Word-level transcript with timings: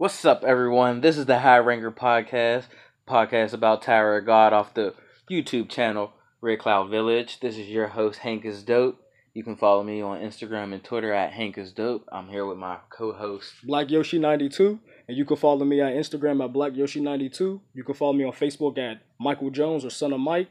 What's 0.00 0.24
up, 0.24 0.44
everyone? 0.44 1.00
This 1.00 1.18
is 1.18 1.26
the 1.26 1.40
High 1.40 1.56
Ranker 1.56 1.90
Podcast, 1.90 2.66
podcast 3.04 3.52
about 3.52 3.82
Tower 3.82 4.18
of 4.18 4.26
God 4.26 4.52
off 4.52 4.72
the 4.72 4.94
YouTube 5.28 5.68
channel 5.68 6.12
Red 6.40 6.60
Cloud 6.60 6.88
Village. 6.88 7.40
This 7.40 7.58
is 7.58 7.66
your 7.66 7.88
host 7.88 8.20
Hank 8.20 8.44
is 8.44 8.62
Dope. 8.62 9.02
You 9.34 9.42
can 9.42 9.56
follow 9.56 9.82
me 9.82 10.00
on 10.00 10.20
Instagram 10.20 10.72
and 10.72 10.84
Twitter 10.84 11.12
at 11.12 11.32
Hank 11.32 11.58
is 11.58 11.72
Dope. 11.72 12.08
I'm 12.12 12.28
here 12.28 12.46
with 12.46 12.58
my 12.58 12.76
co-host 12.90 13.54
Black 13.64 13.90
Yoshi 13.90 14.20
92 14.20 14.78
and 15.08 15.16
you 15.16 15.24
can 15.24 15.36
follow 15.36 15.64
me 15.64 15.80
on 15.80 15.90
Instagram 15.90 16.44
at 16.44 16.52
Black 16.52 16.76
Yoshi 16.76 17.00
92 17.00 17.60
You 17.74 17.82
can 17.82 17.96
follow 17.96 18.12
me 18.12 18.22
on 18.22 18.30
Facebook 18.30 18.78
at 18.78 19.02
Michael 19.18 19.50
Jones 19.50 19.84
or 19.84 19.90
Son 19.90 20.12
of 20.12 20.20
Mike. 20.20 20.48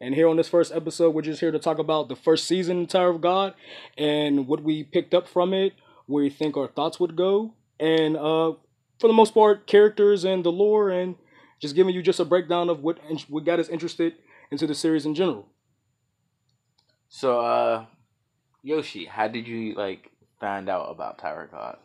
And 0.00 0.14
here 0.14 0.28
on 0.28 0.38
this 0.38 0.48
first 0.48 0.72
episode, 0.72 1.14
we're 1.14 1.20
just 1.20 1.40
here 1.40 1.52
to 1.52 1.58
talk 1.58 1.78
about 1.78 2.08
the 2.08 2.16
first 2.16 2.46
season 2.46 2.84
of 2.84 2.88
Tower 2.88 3.10
of 3.10 3.20
God 3.20 3.52
and 3.98 4.46
what 4.46 4.62
we 4.62 4.82
picked 4.82 5.12
up 5.12 5.28
from 5.28 5.52
it, 5.52 5.74
where 6.06 6.24
we 6.24 6.30
think 6.30 6.56
our 6.56 6.68
thoughts 6.68 6.98
would 6.98 7.16
go, 7.16 7.52
and 7.78 8.16
uh, 8.16 8.52
for 8.98 9.06
the 9.06 9.12
most 9.12 9.34
part, 9.34 9.66
characters 9.66 10.24
and 10.24 10.44
the 10.44 10.52
lore, 10.52 10.90
and 10.90 11.16
just 11.60 11.74
giving 11.74 11.94
you 11.94 12.02
just 12.02 12.20
a 12.20 12.24
breakdown 12.24 12.68
of 12.68 12.82
what 12.82 12.98
what 13.28 13.44
got 13.44 13.58
us 13.58 13.68
interested 13.68 14.14
into 14.50 14.66
the 14.66 14.74
series 14.74 15.06
in 15.06 15.14
general. 15.14 15.46
So, 17.08 17.40
uh, 17.40 17.86
Yoshi, 18.62 19.06
how 19.06 19.28
did 19.28 19.48
you 19.48 19.74
like 19.74 20.10
find 20.40 20.68
out 20.68 20.90
about 20.90 21.18
Tower 21.18 21.44
of 21.44 21.50
God? 21.50 21.78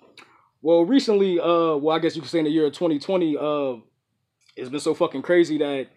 Well, 0.61 0.85
recently, 0.85 1.39
uh, 1.39 1.75
well, 1.75 1.95
I 1.95 1.99
guess 1.99 2.15
you 2.15 2.21
could 2.21 2.31
say 2.31 2.39
in 2.39 2.45
the 2.45 2.51
year 2.51 2.65
of 2.65 2.73
2020, 2.73 3.37
uh, 3.37 3.81
it's 4.55 4.69
been 4.69 4.79
so 4.79 4.93
fucking 4.93 5.21
crazy 5.21 5.57
that 5.57 5.87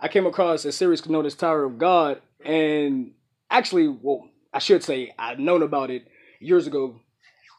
I 0.00 0.08
came 0.08 0.26
across 0.26 0.64
a 0.64 0.72
series 0.72 1.06
known 1.08 1.26
as 1.26 1.34
Tower 1.34 1.64
of 1.64 1.78
God, 1.78 2.20
and 2.44 3.12
actually, 3.50 3.88
well, 3.88 4.28
I 4.52 4.58
should 4.58 4.82
say 4.82 5.14
I'd 5.18 5.40
known 5.40 5.62
about 5.62 5.90
it 5.90 6.06
years 6.40 6.66
ago, 6.66 7.00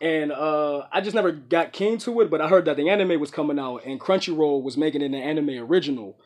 and 0.03 0.33
uh, 0.33 0.85
I 0.91 0.99
just 0.99 1.15
never 1.15 1.31
got 1.31 1.71
keen 1.71 1.97
to 1.99 2.21
it. 2.21 2.29
But 2.29 2.41
I 2.41 2.49
heard 2.49 2.65
that 2.65 2.75
the 2.75 2.89
anime 2.89 3.19
was 3.19 3.31
coming 3.31 3.57
out, 3.57 3.85
and 3.85 3.99
Crunchyroll 3.99 4.61
was 4.61 4.75
making 4.75 5.01
it 5.01 5.05
an 5.05 5.15
anime 5.15 5.51
original, 5.51 6.17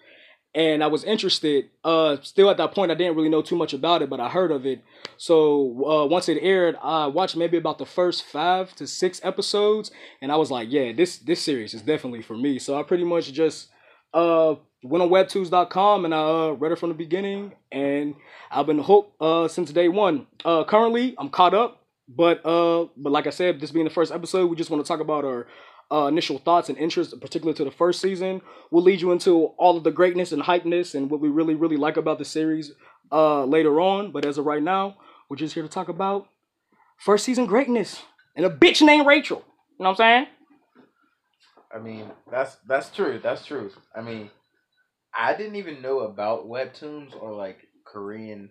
and 0.55 0.83
I 0.83 0.87
was 0.87 1.03
interested. 1.03 1.69
Uh, 1.83 2.17
still 2.23 2.49
at 2.49 2.57
that 2.57 2.73
point, 2.73 2.91
I 2.91 2.95
didn't 2.95 3.15
really 3.15 3.29
know 3.29 3.43
too 3.43 3.55
much 3.55 3.73
about 3.73 4.01
it, 4.01 4.09
but 4.09 4.19
I 4.19 4.29
heard 4.29 4.51
of 4.51 4.65
it. 4.65 4.83
So 5.17 5.85
uh, 5.87 6.05
once 6.07 6.27
it 6.27 6.39
aired, 6.41 6.75
I 6.81 7.05
watched 7.05 7.37
maybe 7.37 7.57
about 7.57 7.77
the 7.77 7.85
first 7.85 8.23
five 8.23 8.75
to 8.77 8.87
six 8.87 9.21
episodes, 9.23 9.91
and 10.21 10.31
I 10.31 10.37
was 10.37 10.49
like, 10.49 10.69
yeah, 10.71 10.91
this 10.91 11.19
this 11.19 11.41
series 11.41 11.75
is 11.75 11.83
definitely 11.83 12.23
for 12.23 12.35
me. 12.35 12.57
So 12.57 12.79
I 12.79 12.83
pretty 12.83 13.03
much 13.03 13.31
just 13.31 13.69
uh 14.13 14.55
went 14.83 15.03
on 15.03 15.09
webtoons.com 15.09 16.05
and 16.05 16.13
I 16.13 16.17
uh, 16.19 16.51
read 16.51 16.71
it 16.71 16.79
from 16.79 16.89
the 16.89 16.95
beginning 16.95 17.53
and 17.71 18.15
I've 18.51 18.67
been 18.67 18.79
hooked 18.79 19.19
uh, 19.21 19.47
since 19.47 19.71
day 19.71 19.87
one. 19.87 20.27
Uh, 20.45 20.63
currently, 20.63 21.15
I'm 21.17 21.29
caught 21.29 21.53
up, 21.53 21.83
but 22.07 22.45
uh, 22.45 22.87
but 22.95 23.11
like 23.11 23.27
I 23.27 23.31
said, 23.31 23.59
this 23.59 23.71
being 23.71 23.85
the 23.85 23.91
first 23.91 24.11
episode, 24.11 24.49
we 24.49 24.55
just 24.55 24.69
want 24.69 24.83
to 24.83 24.87
talk 24.87 24.99
about 24.99 25.25
our 25.25 25.47
uh, 25.91 26.07
initial 26.07 26.37
thoughts 26.37 26.69
and 26.69 26.77
interests, 26.77 27.13
particularly 27.19 27.55
to 27.57 27.63
the 27.63 27.71
first 27.71 28.01
season. 28.01 28.41
We'll 28.71 28.83
lead 28.83 29.01
you 29.01 29.11
into 29.11 29.45
all 29.57 29.77
of 29.77 29.83
the 29.83 29.91
greatness 29.91 30.31
and 30.31 30.43
hypeness 30.43 30.95
and 30.95 31.09
what 31.09 31.21
we 31.21 31.29
really 31.29 31.55
really 31.55 31.77
like 31.77 31.97
about 31.97 32.19
the 32.19 32.25
series 32.25 32.71
uh, 33.11 33.45
later 33.45 33.79
on. 33.79 34.11
But 34.11 34.25
as 34.25 34.37
of 34.37 34.45
right 34.45 34.63
now, 34.63 34.97
we're 35.29 35.37
just 35.37 35.53
here 35.53 35.63
to 35.63 35.69
talk 35.69 35.89
about 35.89 36.27
first 36.97 37.25
season 37.25 37.45
greatness 37.45 38.03
and 38.35 38.45
a 38.45 38.49
bitch 38.49 38.81
named 38.81 39.05
Rachel. 39.05 39.43
You 39.79 39.83
know 39.83 39.89
what 39.89 39.99
I'm 40.01 40.25
saying? 40.25 40.27
I 41.73 41.79
mean, 41.79 42.09
that's 42.31 42.57
that's 42.67 42.89
true. 42.89 43.19
That's 43.21 43.45
true. 43.45 43.71
I 43.95 44.01
mean, 44.01 44.29
I 45.13 45.35
didn't 45.35 45.55
even 45.55 45.81
know 45.81 45.99
about 45.99 46.47
webtoons 46.47 47.11
or 47.19 47.33
like 47.33 47.59
Korean. 47.85 48.49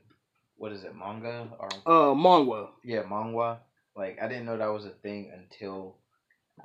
What 0.57 0.73
is 0.73 0.85
it, 0.85 0.95
manga 0.97 1.49
or? 1.59 1.69
Uh, 1.87 2.15
manga. 2.15 2.69
Yeah, 2.85 3.03
manga. 3.09 3.61
Like 3.97 4.19
I 4.21 4.29
didn't 4.29 4.47
know 4.47 4.59
that 4.59 4.67
was 4.67 4.85
a 4.85 4.91
thing 4.91 5.33
until 5.35 5.97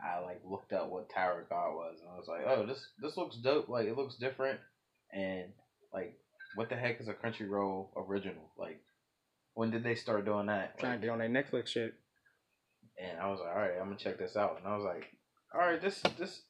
I 0.04 0.20
like 0.20 0.42
looked 0.46 0.74
up 0.74 0.90
what 0.90 1.10
Tower 1.10 1.42
of 1.42 1.50
God 1.50 1.74
was, 1.74 1.98
and 2.02 2.10
I 2.10 2.18
was 2.18 2.28
like, 2.28 2.46
oh, 2.46 2.66
this 2.66 2.86
this 3.02 3.18
looks 3.18 3.38
dope. 3.38 3.70
Like 3.70 3.88
it 3.88 3.98
looks 3.98 4.16
different, 4.16 4.60
and 5.14 5.46
like 5.94 6.18
what 6.56 6.70
the 6.70 6.76
heck 6.76 7.00
is 7.00 7.08
a 7.08 7.14
Crunchyroll 7.14 7.90
original? 7.96 8.52
Like 8.58 8.82
when 9.54 9.72
did 9.72 9.84
they 9.84 9.96
start 9.96 10.26
doing 10.26 10.48
that? 10.48 10.78
Trying 10.80 10.94
like, 10.94 11.02
to 11.02 11.08
get 11.08 11.14
on 11.14 11.20
that 11.20 11.32
Netflix 11.32 11.68
shit. 11.68 11.94
And 13.02 13.20
I 13.20 13.30
was 13.30 13.40
like, 13.40 13.50
all 13.50 13.62
right, 13.62 13.74
I'm 13.80 13.86
gonna 13.86 13.98
check 13.98 14.18
this 14.18 14.38
out. 14.38 14.58
And 14.58 14.68
I 14.68 14.76
was 14.76 14.86
like, 14.86 15.06
all 15.54 15.62
right, 15.62 15.82
this 15.82 16.02
this 16.18 16.42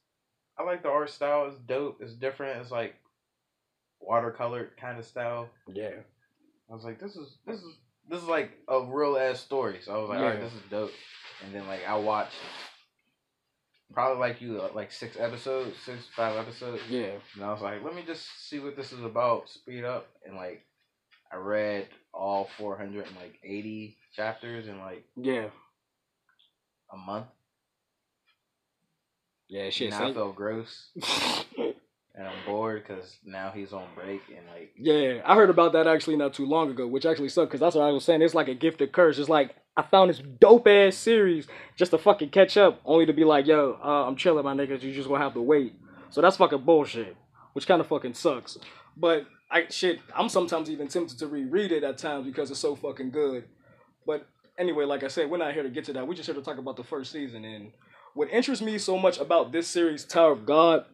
I 0.58 0.64
like 0.64 0.82
the 0.82 0.90
art 0.90 1.10
style. 1.10 1.46
It's 1.48 1.58
dope. 1.58 1.98
It's 2.00 2.14
different. 2.14 2.60
It's 2.60 2.70
like 2.70 2.94
watercolor 4.00 4.70
kind 4.80 4.98
of 4.98 5.04
style. 5.04 5.48
Yeah. 5.72 6.00
I 6.72 6.74
was 6.74 6.84
like, 6.84 6.98
this 6.98 7.16
is 7.16 7.36
this 7.46 7.58
is 7.58 7.74
this 8.08 8.22
is 8.22 8.28
like 8.28 8.50
a 8.66 8.82
real 8.82 9.18
ass 9.18 9.40
story. 9.40 9.80
So 9.82 9.94
I 9.94 9.98
was 9.98 10.08
like, 10.08 10.18
all 10.20 10.24
right, 10.24 10.40
this 10.40 10.54
is 10.54 10.62
dope. 10.70 10.90
And 11.44 11.54
then 11.54 11.66
like 11.66 11.80
I 11.86 11.96
watched 11.96 12.32
probably 13.92 14.18
like 14.20 14.40
you 14.40 14.58
uh, 14.58 14.70
like 14.74 14.90
six 14.90 15.18
episodes, 15.18 15.76
six 15.84 16.06
five 16.16 16.36
episodes. 16.38 16.80
Yeah. 16.88 17.10
And 17.34 17.44
I 17.44 17.52
was 17.52 17.60
like, 17.60 17.84
let 17.84 17.94
me 17.94 18.02
just 18.06 18.26
see 18.48 18.58
what 18.58 18.74
this 18.74 18.90
is 18.90 19.04
about. 19.04 19.50
Speed 19.50 19.84
up 19.84 20.08
and 20.26 20.34
like 20.34 20.64
I 21.30 21.36
read 21.36 21.88
all 22.14 22.48
four 22.56 22.78
hundred 22.78 23.06
and 23.06 23.16
like 23.16 23.38
eighty 23.44 23.98
chapters 24.16 24.66
in 24.66 24.78
like 24.78 25.04
Yeah. 25.14 25.48
a 26.90 26.96
month. 26.96 27.26
Yeah, 29.48 29.68
shit. 29.68 29.90
Now 29.90 30.08
I 30.08 30.12
feel 30.14 30.32
gross 30.32 30.88
and 32.22 32.30
I'm 32.30 32.46
bored 32.46 32.84
because 32.86 33.16
now 33.24 33.50
he's 33.50 33.72
on 33.72 33.86
break 33.96 34.22
and 34.28 34.46
like 34.54 34.72
yeah, 34.78 35.22
I 35.24 35.34
heard 35.34 35.50
about 35.50 35.72
that 35.72 35.88
actually 35.88 36.14
not 36.16 36.34
too 36.34 36.46
long 36.46 36.70
ago, 36.70 36.86
which 36.86 37.04
actually 37.04 37.30
sucked 37.30 37.50
because 37.50 37.60
that's 37.60 37.74
what 37.74 37.82
I 37.82 37.90
was 37.90 38.04
saying. 38.04 38.22
It's 38.22 38.34
like 38.34 38.46
a 38.46 38.54
gifted 38.54 38.92
curse. 38.92 39.18
It's 39.18 39.28
like 39.28 39.56
I 39.76 39.82
found 39.82 40.10
this 40.10 40.22
dope 40.38 40.68
ass 40.68 40.94
series 40.94 41.48
just 41.76 41.90
to 41.90 41.98
fucking 41.98 42.30
catch 42.30 42.56
up, 42.56 42.80
only 42.84 43.06
to 43.06 43.12
be 43.12 43.24
like, 43.24 43.46
yo, 43.46 43.76
uh, 43.82 44.06
I'm 44.06 44.14
chilling, 44.14 44.44
my 44.44 44.54
niggas. 44.54 44.82
You 44.82 44.94
just 44.94 45.08
gonna 45.08 45.22
have 45.22 45.34
to 45.34 45.42
wait. 45.42 45.74
So 46.10 46.20
that's 46.20 46.36
fucking 46.36 46.62
bullshit, 46.62 47.16
which 47.54 47.66
kind 47.66 47.80
of 47.80 47.88
fucking 47.88 48.14
sucks. 48.14 48.56
But 48.96 49.26
I 49.50 49.66
shit, 49.68 49.98
I'm 50.14 50.28
sometimes 50.28 50.70
even 50.70 50.86
tempted 50.86 51.18
to 51.18 51.26
reread 51.26 51.72
it 51.72 51.82
at 51.82 51.98
times 51.98 52.24
because 52.24 52.52
it's 52.52 52.60
so 52.60 52.76
fucking 52.76 53.10
good. 53.10 53.44
But 54.06 54.28
anyway, 54.56 54.84
like 54.84 55.02
I 55.02 55.08
said, 55.08 55.28
we're 55.28 55.38
not 55.38 55.54
here 55.54 55.64
to 55.64 55.70
get 55.70 55.86
to 55.86 55.92
that. 55.94 56.06
We're 56.06 56.14
just 56.14 56.26
here 56.26 56.36
to 56.36 56.42
talk 56.42 56.58
about 56.58 56.76
the 56.76 56.84
first 56.84 57.10
season. 57.10 57.44
And 57.44 57.72
what 58.14 58.30
interests 58.30 58.64
me 58.64 58.78
so 58.78 58.96
much 58.96 59.18
about 59.18 59.50
this 59.50 59.66
series, 59.66 60.04
Tower 60.04 60.32
of 60.32 60.46
God, 60.46 60.84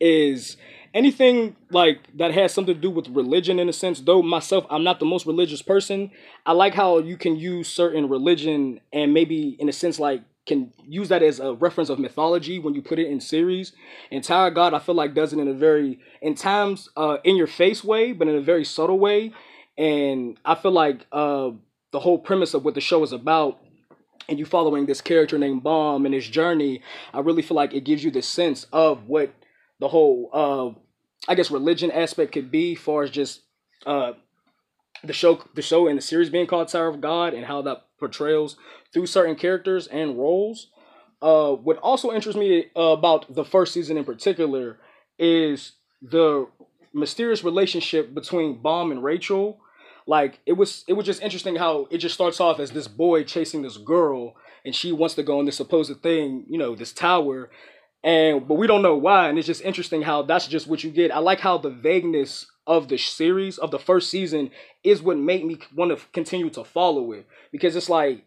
is 0.00 0.56
anything 0.94 1.56
like 1.70 1.98
that 2.16 2.32
has 2.32 2.52
something 2.52 2.74
to 2.74 2.80
do 2.80 2.90
with 2.90 3.08
religion 3.08 3.58
in 3.58 3.68
a 3.68 3.72
sense. 3.72 4.00
Though 4.00 4.22
myself 4.22 4.66
i'm 4.70 4.84
not 4.84 5.00
the 5.00 5.06
most 5.06 5.26
religious 5.26 5.62
person 5.62 6.10
i 6.46 6.52
like 6.52 6.74
how 6.74 6.98
you 6.98 7.16
can 7.16 7.36
use 7.36 7.68
certain 7.68 8.08
religion 8.08 8.80
and 8.92 9.12
maybe 9.12 9.56
in 9.58 9.68
a 9.68 9.72
sense 9.72 9.98
like 9.98 10.22
can 10.46 10.72
use 10.82 11.10
that 11.10 11.22
as 11.22 11.38
a 11.40 11.52
reference 11.52 11.90
of 11.90 11.98
mythology 11.98 12.58
when 12.58 12.74
you 12.74 12.80
put 12.80 12.98
it 12.98 13.06
in 13.06 13.20
series. 13.20 13.72
And 14.10 14.26
god 14.26 14.74
i 14.74 14.78
feel 14.78 14.94
like 14.94 15.14
does 15.14 15.32
it 15.32 15.38
in 15.38 15.46
a 15.46 15.52
very 15.52 16.00
in 16.20 16.34
times 16.34 16.88
uh 16.96 17.18
in 17.22 17.36
your 17.36 17.46
face 17.46 17.84
way 17.84 18.12
but 18.12 18.26
in 18.26 18.34
a 18.34 18.40
very 18.40 18.64
subtle 18.64 18.98
way. 18.98 19.32
And 19.76 20.38
i 20.44 20.54
feel 20.54 20.72
like 20.72 21.06
uh 21.12 21.50
the 21.92 22.00
whole 22.00 22.18
premise 22.18 22.54
of 22.54 22.64
what 22.64 22.74
the 22.74 22.80
show 22.80 23.02
is 23.02 23.12
about 23.12 23.60
and 24.28 24.38
you 24.38 24.44
following 24.44 24.86
this 24.86 25.00
character 25.00 25.38
named 25.38 25.62
Bam 25.62 26.04
and 26.04 26.14
his 26.14 26.28
journey, 26.28 26.82
I 27.14 27.20
really 27.20 27.40
feel 27.40 27.56
like 27.56 27.72
it 27.72 27.84
gives 27.84 28.04
you 28.04 28.10
the 28.10 28.20
sense 28.20 28.66
of 28.72 29.08
what 29.08 29.32
the 29.80 29.88
whole, 29.88 30.30
uh, 30.32 31.30
I 31.30 31.34
guess, 31.34 31.50
religion 31.50 31.90
aspect 31.90 32.32
could 32.32 32.50
be, 32.50 32.74
far 32.74 33.02
as 33.02 33.10
just 33.10 33.42
uh, 33.86 34.12
the 35.04 35.12
show, 35.12 35.42
the 35.54 35.62
show 35.62 35.88
and 35.88 35.98
the 35.98 36.02
series 36.02 36.30
being 36.30 36.46
called 36.46 36.68
Tower 36.68 36.88
of 36.88 37.00
God, 37.00 37.34
and 37.34 37.46
how 37.46 37.62
that 37.62 37.86
portrayals 37.98 38.56
through 38.92 39.06
certain 39.06 39.36
characters 39.36 39.86
and 39.86 40.18
roles. 40.18 40.68
Uh, 41.20 41.52
what 41.52 41.78
also 41.78 42.12
interests 42.12 42.38
me 42.38 42.66
uh, 42.76 42.80
about 42.80 43.34
the 43.34 43.44
first 43.44 43.74
season 43.74 43.96
in 43.96 44.04
particular 44.04 44.78
is 45.18 45.72
the 46.00 46.46
mysterious 46.92 47.42
relationship 47.42 48.14
between 48.14 48.62
Bam 48.62 48.92
and 48.92 49.02
Rachel 49.02 49.58
like 50.08 50.40
it 50.46 50.54
was 50.54 50.84
it 50.88 50.94
was 50.94 51.04
just 51.04 51.22
interesting 51.22 51.56
how 51.56 51.86
it 51.90 51.98
just 51.98 52.14
starts 52.14 52.40
off 52.40 52.58
as 52.58 52.70
this 52.70 52.88
boy 52.88 53.22
chasing 53.22 53.62
this 53.62 53.76
girl 53.76 54.34
and 54.64 54.74
she 54.74 54.90
wants 54.90 55.14
to 55.14 55.22
go 55.22 55.38
on 55.38 55.44
this 55.44 55.58
supposed 55.58 56.02
thing 56.02 56.44
you 56.48 56.58
know 56.58 56.74
this 56.74 56.92
tower 56.92 57.50
and 58.04 58.46
but 58.46 58.54
we 58.54 58.66
don't 58.66 58.82
know 58.82 58.96
why 58.96 59.28
and 59.28 59.38
it's 59.38 59.46
just 59.46 59.62
interesting 59.62 60.02
how 60.02 60.22
that's 60.22 60.46
just 60.46 60.66
what 60.66 60.84
you 60.84 60.90
get 60.90 61.14
i 61.14 61.18
like 61.18 61.40
how 61.40 61.58
the 61.58 61.70
vagueness 61.70 62.46
of 62.66 62.88
the 62.88 62.98
series 62.98 63.58
of 63.58 63.70
the 63.70 63.78
first 63.78 64.10
season 64.10 64.50
is 64.84 65.02
what 65.02 65.16
made 65.16 65.44
me 65.44 65.58
want 65.74 65.96
to 65.96 66.06
continue 66.12 66.50
to 66.50 66.62
follow 66.62 67.12
it 67.12 67.26
because 67.50 67.74
it's 67.74 67.88
like 67.88 68.24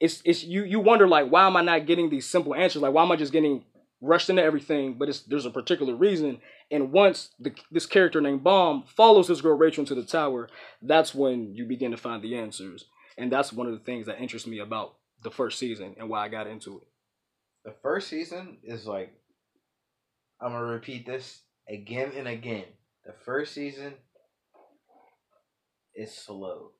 it's 0.00 0.20
it's 0.24 0.44
you 0.44 0.64
you 0.64 0.80
wonder 0.80 1.08
like 1.08 1.28
why 1.28 1.46
am 1.46 1.56
i 1.56 1.62
not 1.62 1.86
getting 1.86 2.10
these 2.10 2.26
simple 2.26 2.54
answers 2.54 2.82
like 2.82 2.92
why 2.92 3.02
am 3.02 3.12
i 3.12 3.16
just 3.16 3.32
getting 3.32 3.64
rushed 4.00 4.28
into 4.28 4.42
everything 4.42 4.94
but 4.98 5.08
it's 5.08 5.20
there's 5.20 5.46
a 5.46 5.50
particular 5.50 5.94
reason 5.94 6.38
and 6.70 6.92
once 6.92 7.30
the, 7.38 7.52
this 7.70 7.86
character 7.86 8.20
named 8.20 8.42
Bam 8.42 8.84
follows 8.86 9.28
this 9.28 9.40
girl 9.40 9.56
Rachel 9.56 9.82
into 9.82 9.94
the 9.94 10.04
tower, 10.04 10.48
that's 10.82 11.14
when 11.14 11.54
you 11.54 11.66
begin 11.66 11.90
to 11.90 11.96
find 11.96 12.22
the 12.22 12.36
answers. 12.36 12.86
And 13.16 13.30
that's 13.30 13.52
one 13.52 13.66
of 13.66 13.74
the 13.74 13.84
things 13.84 14.06
that 14.06 14.20
interests 14.20 14.48
me 14.48 14.58
about 14.58 14.94
the 15.22 15.30
first 15.30 15.58
season 15.58 15.94
and 15.98 16.08
why 16.08 16.24
I 16.24 16.28
got 16.28 16.46
into 16.46 16.78
it. 16.78 16.88
The 17.64 17.74
first 17.82 18.08
season 18.08 18.58
is 18.62 18.86
like 18.86 19.12
I'm 20.40 20.52
gonna 20.52 20.64
repeat 20.64 21.06
this 21.06 21.42
again 21.68 22.12
and 22.16 22.28
again. 22.28 22.64
The 23.06 23.14
first 23.24 23.54
season 23.54 23.94
is 25.94 26.12
slow, 26.14 26.72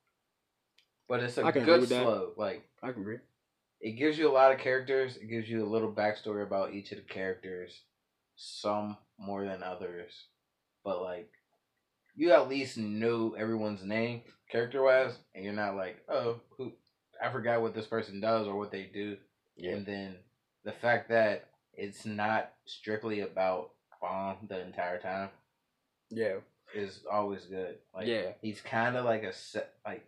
but 1.09 1.21
it's 1.23 1.39
a 1.39 1.43
good 1.53 1.81
with 1.83 1.89
that. 1.91 2.03
slow. 2.03 2.33
Like 2.37 2.65
I 2.83 2.93
can 2.93 3.03
agree. 3.03 3.19
it 3.81 3.93
gives 3.93 4.19
you 4.19 4.29
a 4.29 4.33
lot 4.33 4.53
of 4.53 4.59
characters. 4.59 5.17
It 5.17 5.29
gives 5.31 5.49
you 5.49 5.65
a 5.65 5.69
little 5.71 5.93
backstory 5.93 6.43
about 6.47 6.73
each 6.75 6.93
of 6.93 6.99
the 6.99 7.05
characters, 7.05 7.83
some 8.37 8.97
more 9.19 9.45
than 9.45 9.63
others, 9.63 10.13
but 10.85 11.03
like 11.03 11.31
you 12.17 12.33
at 12.33 12.49
least 12.49 12.77
know 12.79 13.35
everyone's 13.39 13.83
name 13.83 14.23
character 14.51 14.83
wise, 14.83 15.17
and 15.35 15.45
you're 15.45 15.55
not 15.55 15.77
like, 15.77 15.97
oh, 16.09 16.41
who 16.57 16.73
I 17.23 17.31
forgot 17.31 17.63
what 17.63 17.75
this 17.75 17.87
person 17.87 18.21
does 18.21 18.47
or 18.47 18.57
what 18.59 18.71
they 18.73 18.91
do. 18.93 19.17
Yeah. 19.57 19.73
And 19.73 19.87
then 19.87 20.17
the 20.65 20.73
fact 20.73 21.09
that 21.11 21.49
it's 21.75 22.07
not 22.07 22.53
strictly 22.67 23.21
about 23.21 23.71
Bam 24.01 24.37
the 24.49 24.61
entire 24.61 24.99
time 24.99 25.31
Yeah. 26.11 26.37
is 26.75 27.05
always 27.11 27.45
good. 27.47 27.79
Like 27.95 28.07
Yeah. 28.07 28.33
he's 28.43 28.61
kind 28.61 28.97
of 28.97 29.05
like 29.05 29.23
a 29.23 29.33
set 29.33 29.75
like 29.87 30.07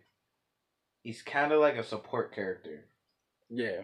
he's 1.03 1.21
kind 1.21 1.51
of 1.51 1.59
like 1.59 1.75
a 1.75 1.83
support 1.83 2.33
character. 2.33 2.85
Yeah. 3.49 3.83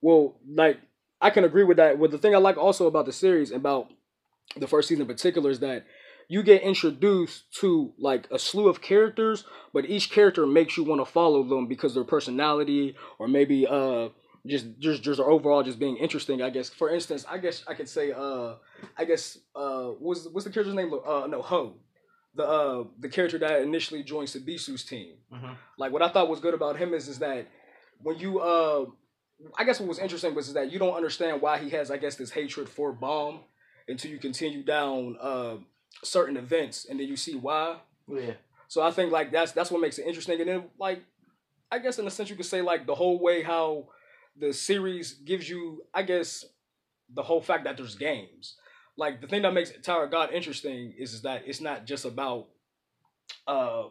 Well, 0.00 0.38
like 0.46 0.78
I 1.20 1.30
can 1.30 1.44
agree 1.44 1.64
with 1.64 1.78
that. 1.78 1.98
But 1.98 2.10
the 2.10 2.18
thing 2.18 2.34
I 2.34 2.38
like 2.38 2.58
also 2.58 2.86
about 2.86 3.06
the 3.06 3.12
series, 3.12 3.50
about 3.50 3.90
the 4.56 4.66
first 4.66 4.88
season 4.88 5.02
in 5.02 5.08
particular, 5.08 5.50
is 5.50 5.60
that 5.60 5.86
you 6.28 6.42
get 6.42 6.62
introduced 6.62 7.44
to 7.60 7.92
like 7.98 8.28
a 8.30 8.38
slew 8.38 8.68
of 8.68 8.82
characters, 8.82 9.44
but 9.72 9.86
each 9.88 10.10
character 10.10 10.46
makes 10.46 10.76
you 10.76 10.84
want 10.84 11.00
to 11.00 11.10
follow 11.10 11.42
them 11.44 11.66
because 11.66 11.94
their 11.94 12.04
personality 12.04 12.96
or 13.18 13.28
maybe 13.28 13.66
uh 13.66 14.08
just 14.46 14.66
just 14.78 15.02
just 15.02 15.20
overall 15.20 15.62
just 15.62 15.78
being 15.78 15.96
interesting. 15.96 16.42
I 16.42 16.50
guess. 16.50 16.68
For 16.68 16.90
instance, 16.90 17.24
I 17.28 17.38
guess 17.38 17.64
I 17.66 17.74
could 17.74 17.88
say 17.88 18.12
uh 18.12 18.54
I 18.96 19.04
guess 19.04 19.38
uh 19.54 19.88
what's 19.98 20.26
what's 20.26 20.44
the 20.44 20.52
character's 20.52 20.74
name? 20.74 20.92
Uh 20.92 21.26
no 21.26 21.42
Ho. 21.42 21.74
The 22.34 22.46
uh 22.46 22.84
the 22.98 23.08
character 23.08 23.38
that 23.38 23.62
initially 23.62 24.02
joined 24.02 24.28
Shibisu's 24.28 24.84
team. 24.84 25.14
Mm-hmm. 25.32 25.52
Like 25.78 25.92
what 25.92 26.02
I 26.02 26.08
thought 26.08 26.28
was 26.28 26.40
good 26.40 26.54
about 26.54 26.76
him 26.76 26.94
is 26.94 27.08
is 27.08 27.18
that 27.18 27.46
when 28.02 28.18
you 28.18 28.40
uh 28.40 28.86
I 29.58 29.64
guess 29.64 29.80
what 29.80 29.88
was 29.88 29.98
interesting 29.98 30.34
was 30.34 30.48
is 30.48 30.54
that 30.54 30.72
you 30.72 30.78
don't 30.78 30.94
understand 30.94 31.40
why 31.42 31.58
he 31.58 31.70
has 31.70 31.90
I 31.90 31.96
guess 31.96 32.16
this 32.16 32.30
hatred 32.30 32.68
for 32.68 32.92
Bam 32.92 33.40
until 33.88 34.10
you 34.10 34.18
continue 34.18 34.62
down 34.62 35.16
uh 35.20 35.56
certain 36.02 36.36
events 36.36 36.86
and 36.88 37.00
then 37.00 37.08
you 37.08 37.16
see 37.16 37.34
why. 37.34 37.78
Yeah. 38.08 38.32
So 38.68 38.82
I 38.82 38.90
think 38.90 39.12
like 39.12 39.32
that's 39.32 39.52
that's 39.52 39.70
what 39.70 39.80
makes 39.80 39.98
it 39.98 40.06
interesting 40.06 40.40
and 40.40 40.48
then 40.48 40.64
like 40.78 41.02
I 41.70 41.78
guess 41.78 41.98
in 41.98 42.06
a 42.06 42.10
sense 42.10 42.30
you 42.30 42.36
could 42.36 42.46
say 42.46 42.62
like 42.62 42.86
the 42.86 42.94
whole 42.94 43.18
way 43.18 43.42
how 43.42 43.88
the 44.38 44.52
series 44.52 45.14
gives 45.14 45.48
you 45.48 45.84
I 45.94 46.02
guess 46.02 46.44
the 47.12 47.22
whole 47.22 47.40
fact 47.40 47.64
that 47.64 47.76
there's 47.76 47.94
games. 47.94 48.56
Like 48.96 49.20
the 49.20 49.26
thing 49.26 49.42
that 49.42 49.52
makes 49.52 49.72
Tower 49.82 50.04
of 50.04 50.10
God 50.10 50.32
interesting 50.32 50.94
is, 50.98 51.12
is 51.12 51.22
that 51.22 51.42
it's 51.46 51.60
not 51.60 51.86
just 51.86 52.04
about 52.04 52.48
uh 53.46 53.84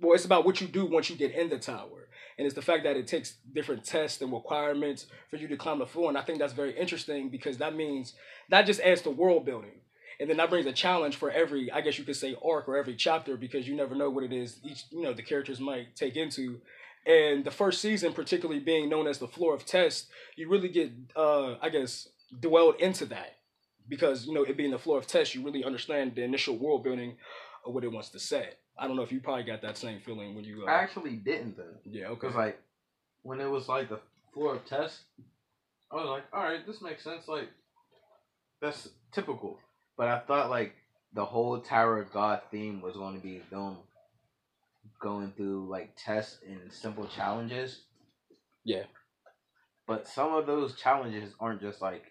well 0.00 0.14
it's 0.14 0.24
about 0.24 0.44
what 0.44 0.60
you 0.60 0.66
do 0.66 0.84
once 0.86 1.10
you 1.10 1.16
get 1.16 1.32
in 1.32 1.48
the 1.48 1.58
tower. 1.58 2.08
And 2.38 2.46
it's 2.46 2.54
the 2.54 2.62
fact 2.62 2.84
that 2.84 2.96
it 2.96 3.06
takes 3.06 3.36
different 3.52 3.84
tests 3.84 4.22
and 4.22 4.32
requirements 4.32 5.06
for 5.30 5.36
you 5.36 5.48
to 5.48 5.56
climb 5.56 5.78
the 5.78 5.86
floor. 5.86 6.08
And 6.08 6.16
I 6.16 6.22
think 6.22 6.38
that's 6.38 6.54
very 6.54 6.76
interesting 6.78 7.28
because 7.28 7.58
that 7.58 7.76
means 7.76 8.14
that 8.48 8.66
just 8.66 8.80
adds 8.80 9.02
to 9.02 9.10
world 9.10 9.44
building. 9.44 9.82
And 10.18 10.30
then 10.30 10.36
that 10.36 10.50
brings 10.50 10.66
a 10.66 10.72
challenge 10.72 11.16
for 11.16 11.30
every, 11.30 11.70
I 11.70 11.80
guess 11.80 11.98
you 11.98 12.04
could 12.04 12.16
say, 12.16 12.36
arc 12.44 12.68
or 12.68 12.76
every 12.76 12.94
chapter 12.94 13.36
because 13.36 13.66
you 13.66 13.74
never 13.74 13.94
know 13.94 14.08
what 14.08 14.24
it 14.24 14.32
is 14.32 14.60
each, 14.62 14.84
you 14.90 15.02
know, 15.02 15.12
the 15.12 15.22
characters 15.22 15.60
might 15.60 15.96
take 15.96 16.16
into. 16.16 16.60
And 17.06 17.44
the 17.44 17.50
first 17.50 17.80
season, 17.80 18.12
particularly 18.12 18.60
being 18.60 18.88
known 18.88 19.06
as 19.06 19.18
the 19.18 19.26
floor 19.26 19.54
of 19.54 19.66
test, 19.66 20.08
you 20.36 20.48
really 20.48 20.68
get, 20.68 20.92
uh, 21.16 21.54
I 21.60 21.68
guess, 21.68 22.08
dwelled 22.40 22.76
into 22.76 23.06
that 23.06 23.36
because 23.88 24.26
you 24.26 24.32
know 24.32 24.44
it 24.44 24.56
being 24.56 24.70
the 24.70 24.78
floor 24.78 24.98
of 24.98 25.06
test, 25.06 25.34
you 25.34 25.44
really 25.44 25.64
understand 25.64 26.14
the 26.14 26.22
initial 26.22 26.56
world 26.56 26.84
building 26.84 27.16
of 27.66 27.74
what 27.74 27.84
it 27.84 27.92
wants 27.92 28.10
to 28.10 28.20
say. 28.20 28.50
I 28.78 28.86
don't 28.86 28.96
know 28.96 29.02
if 29.02 29.12
you 29.12 29.20
probably 29.20 29.44
got 29.44 29.62
that 29.62 29.76
same 29.76 30.00
feeling 30.00 30.34
when 30.34 30.44
you. 30.44 30.64
Uh, 30.66 30.70
I 30.70 30.74
actually 30.74 31.16
didn't 31.16 31.56
though. 31.56 31.64
yeah. 31.84 32.06
Okay. 32.06 32.28
Because 32.28 32.36
like 32.36 32.60
when 33.22 33.40
it 33.40 33.50
was 33.50 33.68
like 33.68 33.88
the 33.88 34.00
floor 34.32 34.54
of 34.54 34.64
test, 34.64 35.00
I 35.90 35.96
was 35.96 36.06
like, 36.06 36.24
all 36.32 36.42
right, 36.42 36.66
this 36.66 36.80
makes 36.80 37.04
sense. 37.04 37.28
Like 37.28 37.48
that's 38.60 38.88
typical. 39.12 39.58
But 39.96 40.08
I 40.08 40.20
thought 40.20 40.50
like 40.50 40.74
the 41.12 41.24
whole 41.24 41.58
Tower 41.60 42.00
of 42.00 42.12
God 42.12 42.40
theme 42.50 42.80
was 42.80 42.96
going 42.96 43.16
to 43.16 43.22
be 43.22 43.42
them 43.50 43.76
going 45.02 45.32
through 45.36 45.68
like 45.68 45.94
tests 45.96 46.38
and 46.46 46.72
simple 46.72 47.06
challenges. 47.06 47.82
Yeah. 48.64 48.84
But 49.86 50.06
some 50.06 50.32
of 50.32 50.46
those 50.46 50.76
challenges 50.76 51.34
aren't 51.40 51.60
just 51.60 51.82
like 51.82 52.04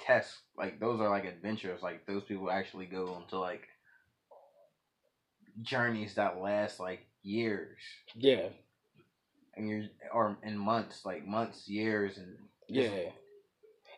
tests. 0.00 0.40
Like 0.56 0.80
those 0.80 1.00
are 1.00 1.10
like 1.10 1.24
adventures. 1.26 1.82
Like 1.82 2.06
those 2.06 2.24
people 2.24 2.50
actually 2.50 2.86
go 2.86 3.20
into 3.22 3.38
like 3.38 3.62
journeys 5.62 6.14
that 6.14 6.40
last 6.40 6.80
like 6.80 7.00
years 7.22 7.78
Yeah. 8.14 8.48
and 9.54 9.68
you're 9.68 9.84
or 10.12 10.38
in 10.42 10.56
months, 10.56 11.04
like 11.04 11.26
months, 11.26 11.68
years, 11.68 12.16
and 12.16 12.36
Yeah. 12.68 13.10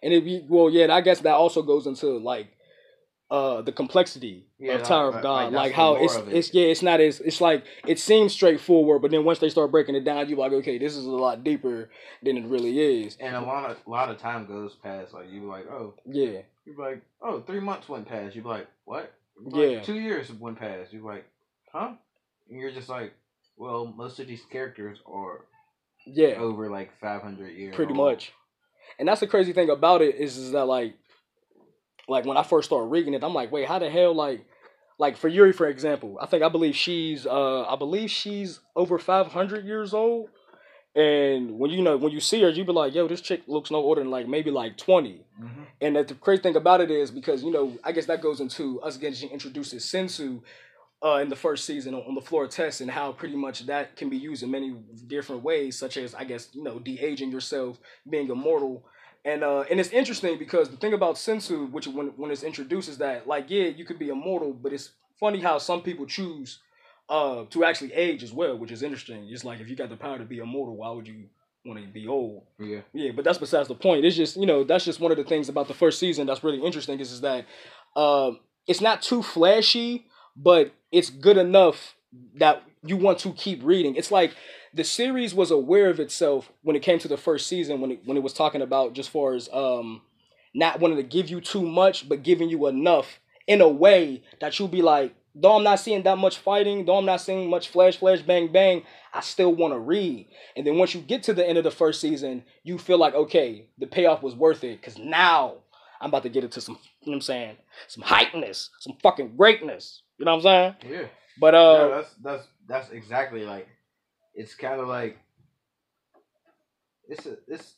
And 0.03 0.13
it 0.13 0.25
be 0.25 0.45
well, 0.49 0.69
yeah, 0.69 0.83
and 0.83 0.93
I 0.93 1.01
guess 1.01 1.21
that 1.21 1.35
also 1.35 1.63
goes 1.63 1.87
into 1.87 2.19
like 2.19 2.52
uh 3.33 3.63
the 3.63 3.73
complexity 3.73 4.45
Yeah, 4.59 4.75
of 4.75 4.83
Tower 4.83 5.09
of 5.09 5.23
God. 5.23 5.25
like, 5.25 5.53
Like, 5.53 5.73
how 5.73 5.95
it's 5.97 6.15
it. 6.17 6.29
it's 6.29 6.55
yeah, 6.55 6.67
it's 6.67 6.83
not 6.83 7.01
as 7.01 7.19
it's 7.21 7.41
like 7.41 7.65
it 7.87 7.99
seems 7.99 8.33
straightforward, 8.35 9.01
but 9.01 9.11
then 9.11 9.25
once 9.25 9.39
they 9.39 9.49
start 9.49 9.71
breaking 9.71 9.95
it 9.95 10.05
down, 10.05 10.29
you're 10.29 10.39
like, 10.39 10.53
okay, 10.53 10.77
this 10.77 10.95
is 10.95 11.07
a 11.07 11.11
lot 11.11 11.43
deeper 11.43 11.89
than 12.23 12.37
it 12.37 12.45
really 12.45 12.79
is. 12.79 13.17
and 13.21 13.35
a 13.35 13.41
lot 13.41 13.71
of 13.71 13.79
a 13.87 13.91
lot 13.91 14.11
of 14.11 14.19
time 14.19 14.45
goes 14.47 14.75
past. 14.83 15.15
Like 15.15 15.31
you 15.31 15.41
be 15.41 15.47
like, 15.47 15.67
oh, 15.71 15.95
Yeah. 16.05 16.43
you're 16.67 16.77
like, 16.79 17.01
oh, 17.23 17.41
three 17.41 17.61
months 17.61 17.89
went 17.89 18.07
past. 18.07 18.37
you're 18.37 18.45
like, 18.45 18.69
what? 18.85 19.11
You 19.41 19.51
be 19.51 19.59
like, 19.59 19.71
Yeah. 19.71 19.81
two 19.83 19.99
years 19.99 20.31
went 20.33 20.59
past. 20.59 20.93
you're 20.93 21.03
like, 21.03 21.25
huh? 21.73 21.93
And 22.51 22.61
you're 22.61 22.71
just 22.71 22.91
like, 22.91 23.15
well, 23.57 23.87
most 23.87 24.21
of 24.21 24.27
these 24.27 24.43
characters 24.51 24.99
are 25.07 25.47
Yeah. 26.07 26.35
over 26.37 26.69
like 26.69 26.91
five 27.01 27.23
hundred 27.23 27.57
years. 27.57 27.75
pretty 27.75 27.95
old. 27.95 28.07
much. 28.07 28.33
And 28.99 29.09
that's 29.09 29.21
the 29.21 29.27
crazy 29.27 29.55
thing 29.55 29.71
about 29.71 30.03
it 30.03 30.17
is, 30.17 30.37
is 30.37 30.53
that 30.53 30.67
like, 30.67 30.95
like 32.13 32.25
when 32.25 32.37
I 32.37 32.43
first 32.45 32.69
started 32.69 32.87
reading 32.87 33.15
it, 33.15 33.25
I'm 33.25 33.35
like, 33.35 33.51
wait, 33.51 33.67
how 33.67 33.79
the 33.81 33.91
hell, 33.91 34.15
like, 34.15 34.45
like 34.99 35.17
for 35.17 35.29
Yuri, 35.29 35.53
for 35.53 35.67
example, 35.67 36.19
I 36.21 36.27
think 36.27 36.43
I 36.43 36.49
believe 36.49 36.77
she's, 36.77 37.27
uh, 37.27 37.63
I 37.65 37.77
believe 37.77 38.11
she's 38.11 38.61
over 38.77 38.99
500 38.99 39.65
years 39.65 39.93
old. 39.93 40.29
And 40.95 41.59
when 41.59 41.71
you 41.71 41.81
know 41.83 41.97
when 41.97 42.13
you 42.13 42.21
see 42.21 42.43
her, 42.43 42.51
you 42.51 42.65
be 42.67 42.73
like, 42.73 42.95
yo, 42.95 43.09
this 43.09 43.23
chick 43.23 43.43
looks 43.47 43.71
no 43.71 43.79
older 43.79 44.03
than 44.03 44.11
like 44.11 44.29
maybe 44.29 44.51
like 44.51 44.77
20. 44.77 45.25
Mhm. 45.41 45.67
And 45.81 45.97
that 45.97 46.09
the 46.09 46.15
crazy 46.15 46.43
thing 46.43 46.57
about 46.57 46.83
it 46.83 46.91
is 46.91 47.11
because 47.11 47.43
you 47.43 47.51
know, 47.51 47.79
I 47.83 47.93
guess 47.93 48.07
that 48.07 48.21
goes 48.21 48.41
into 48.41 48.79
us 48.83 48.99
getting 48.99 49.31
introduced 49.31 49.73
as 49.73 49.87
Shinsu 49.87 50.43
uh, 51.03 51.17
in 51.17 51.31
the 51.31 51.37
first 51.37 51.65
season 51.65 51.95
on, 51.95 52.03
on 52.03 52.15
the 52.15 52.21
floor 52.21 52.47
test 52.47 52.83
and 52.83 52.91
how 52.91 53.11
pretty 53.13 53.37
much 53.37 53.65
that 53.67 53.97
can 53.97 54.11
be 54.11 54.19
used 54.19 54.43
in 54.43 54.51
many 54.51 54.77
different 55.07 55.43
ways, 55.43 55.79
such 55.79 55.97
as 55.97 56.15
I 56.15 56.25
guess 56.25 56.51
you 56.53 56.63
know 56.63 56.79
de 56.79 57.01
aging 57.01 57.33
yourself, 57.33 57.81
being 58.09 58.29
immortal, 58.29 58.85
and 59.25 59.45
uh, 59.45 59.65
and 59.71 59.79
it's 59.79 59.91
interesting 59.91 60.39
because 60.39 60.69
the 60.69 60.77
thing 60.77 60.95
about 60.95 61.17
Shinsu, 61.17 61.71
which 61.71 61.87
when 61.87 62.09
when 62.17 62.31
it's 62.31 62.43
introduced, 62.43 62.89
is 62.89 62.99
that 62.99 63.27
like 63.27 63.47
yeah, 63.49 63.67
you 63.67 63.85
could 63.85 63.99
be 63.99 64.09
immortal, 64.09 64.53
but 64.53 64.73
it's 64.73 64.91
funny 65.21 65.41
how 65.41 65.59
some 65.59 65.83
people 65.83 66.07
choose 66.07 66.59
uh, 67.09 67.45
to 67.51 67.65
actually 67.65 67.93
age 67.93 68.23
as 68.23 68.33
well, 68.33 68.57
which 68.59 68.73
is 68.73 68.83
interesting. 68.83 69.29
It's 69.31 69.45
like 69.45 69.61
if 69.61 69.69
you 69.69 69.77
got 69.77 69.91
the 69.91 69.97
power 69.97 70.19
to 70.19 70.25
be 70.25 70.39
immortal, 70.39 70.77
why 70.77 70.91
would 70.91 71.07
you 71.07 71.25
want 71.65 71.81
to 71.81 71.87
be 71.87 72.09
old? 72.09 72.43
Yeah. 72.59 72.81
Yeah, 72.93 73.13
but 73.13 73.25
that's 73.25 73.39
besides 73.39 73.69
the 73.69 73.75
point. 73.75 74.05
It's 74.05 74.17
just 74.17 74.37
you 74.37 74.47
know 74.47 74.65
that's 74.65 74.85
just 74.85 75.01
one 75.01 75.13
of 75.13 75.19
the 75.19 75.25
things 75.25 75.49
about 75.49 75.69
the 75.69 75.75
first 75.75 75.99
season 76.01 76.27
that's 76.27 76.43
really 76.43 76.63
interesting 76.63 76.99
is, 76.99 77.13
is 77.13 77.21
that 77.21 77.47
uh, 77.95 78.33
it's 78.67 78.81
not 78.81 79.03
too 79.03 79.23
flashy, 79.23 80.07
but 80.37 80.73
it's 80.91 81.11
good 81.11 81.37
enough 81.37 81.95
that 82.37 82.63
you 82.85 82.97
want 82.97 83.21
to 83.21 83.33
keep 83.33 83.61
reading. 83.63 83.95
It's 83.95 84.11
like 84.11 84.35
the 84.75 84.85
series 84.85 85.35
was 85.35 85.51
aware 85.51 85.91
of 85.91 86.01
itself 86.01 86.53
when 86.63 86.77
it 86.77 86.83
came 86.83 86.99
to 86.99 87.09
the 87.09 87.17
first 87.17 87.47
season 87.47 87.81
when 87.81 87.93
it 87.93 88.01
when 88.05 88.17
it 88.17 88.23
was 88.23 88.33
talking 88.33 88.63
about 88.63 88.95
just 88.95 89.11
far 89.11 89.35
as 89.35 89.49
um 89.53 90.03
not 90.55 90.81
wanting 90.81 90.97
to 90.97 91.03
give 91.03 91.29
you 91.29 91.41
too 91.41 91.63
much 91.63 92.09
but 92.09 92.23
giving 92.23 92.49
you 92.49 92.67
enough 92.67 93.21
in 93.47 93.61
a 93.61 93.69
way 93.69 94.23
that 94.41 94.59
you'll 94.59 94.69
be 94.69 94.83
like 94.83 95.15
though 95.35 95.57
I'm 95.57 95.65
not 95.65 95.81
seeing 95.81 96.03
that 96.03 96.19
much 96.19 96.39
fighting, 96.39 96.85
though 96.85 96.99
I'm 96.99 97.07
not 97.07 97.21
seeing 97.21 97.49
much 97.49 97.69
flash 97.69 97.97
flash 97.97 98.21
bang 98.21 98.53
bang, 98.53 98.83
I 99.13 99.21
still 99.21 99.55
want 99.55 99.73
to 99.73 99.79
read. 99.79 100.29
And 100.57 100.67
then 100.67 100.77
once 100.77 100.95
you 100.95 101.01
get 101.01 101.23
to 101.25 101.33
the 101.33 101.47
end 101.47 101.59
of 101.59 101.65
the 101.65 101.71
first 101.71 102.01
season, 102.01 102.45
you 102.65 102.79
feel 102.79 102.99
like 102.99 103.15
okay, 103.15 103.67
the 103.79 103.87
payoff 103.87 104.23
was 104.23 104.35
worth 104.35 104.65
it 104.65 104.83
cuz 104.83 104.99
now 104.99 105.55
I'm 106.01 106.09
about 106.09 106.25
to 106.25 106.29
get 106.29 106.45
into 106.45 106.61
some 106.61 106.79
you 107.01 107.13
know 107.13 107.13
what 107.13 107.17
I'm 107.17 107.21
saying, 107.23 107.57
some 107.89 108.03
heightness, 108.03 108.71
some 108.81 108.97
fucking 109.03 109.37
greatness. 109.37 110.03
You 110.19 110.27
know 110.27 110.37
what 110.37 110.47
I'm 110.47 110.77
saying? 110.83 110.93
Yeah. 110.93 111.07
But 111.41 111.55
uh 111.55 111.89
that's 111.89 112.15
that's 112.23 112.47
that's 112.69 112.91
exactly 112.91 113.45
like 113.45 113.69
it's 114.35 114.55
kind 114.55 114.81
of 114.81 114.89
like 114.89 115.19
it's 117.09 117.27
a 117.27 117.37
it's 117.47 117.75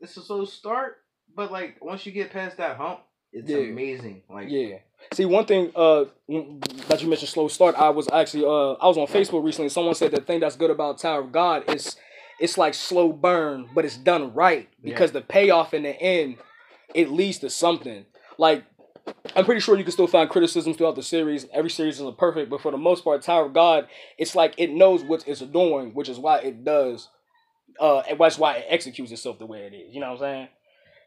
it's 0.00 0.16
a 0.16 0.22
slow 0.22 0.44
start, 0.44 0.98
but 1.34 1.50
like 1.50 1.82
once 1.82 2.04
you 2.06 2.12
get 2.12 2.30
past 2.30 2.56
that 2.58 2.76
hump, 2.76 3.00
it's 3.32 3.50
Yeah. 3.50 3.58
amazing. 3.58 4.22
Like 4.28 4.48
Yeah. 4.50 4.78
See, 5.12 5.24
one 5.24 5.46
thing 5.46 5.72
uh 5.74 6.04
that 6.88 7.02
you 7.02 7.08
mentioned 7.08 7.28
slow 7.28 7.48
start, 7.48 7.74
I 7.76 7.90
was 7.90 8.08
actually 8.12 8.44
uh 8.44 8.72
I 8.74 8.86
was 8.88 8.98
on 8.98 9.06
Facebook 9.06 9.44
recently. 9.44 9.68
Someone 9.68 9.94
said 9.94 10.10
the 10.12 10.20
thing 10.20 10.40
that's 10.40 10.56
good 10.56 10.70
about 10.70 10.98
Tower 10.98 11.20
of 11.20 11.32
God 11.32 11.70
is 11.74 11.96
it's 12.40 12.58
like 12.58 12.74
slow 12.74 13.12
burn, 13.12 13.68
but 13.74 13.84
it's 13.84 13.96
done 13.96 14.34
right 14.34 14.68
because 14.82 15.12
the 15.12 15.20
payoff 15.22 15.72
in 15.72 15.82
the 15.84 16.00
end 16.00 16.36
it 16.94 17.10
leads 17.10 17.38
to 17.38 17.50
something. 17.50 18.06
Like 18.38 18.64
I'm 19.36 19.44
pretty 19.44 19.60
sure 19.60 19.76
you 19.76 19.84
can 19.84 19.92
still 19.92 20.06
find 20.06 20.30
criticisms 20.30 20.76
throughout 20.76 20.96
the 20.96 21.02
series. 21.02 21.46
Every 21.52 21.70
series 21.70 21.96
isn't 21.96 22.18
perfect, 22.18 22.50
but 22.50 22.60
for 22.60 22.70
the 22.70 22.78
most 22.78 23.04
part, 23.04 23.22
Tower 23.22 23.46
of 23.46 23.52
God, 23.52 23.88
it's 24.18 24.34
like 24.34 24.54
it 24.58 24.70
knows 24.70 25.02
what 25.02 25.26
it's 25.26 25.40
doing, 25.40 25.92
which 25.94 26.08
is 26.08 26.18
why 26.18 26.38
it 26.38 26.64
does 26.64 27.08
uh, 27.80 28.02
that's 28.18 28.38
why 28.38 28.56
it 28.56 28.66
executes 28.68 29.12
itself 29.12 29.38
the 29.38 29.46
way 29.46 29.60
it 29.60 29.74
is. 29.74 29.94
You 29.94 30.00
know 30.00 30.12
what 30.12 30.22
I'm 30.22 30.34
saying? 30.34 30.48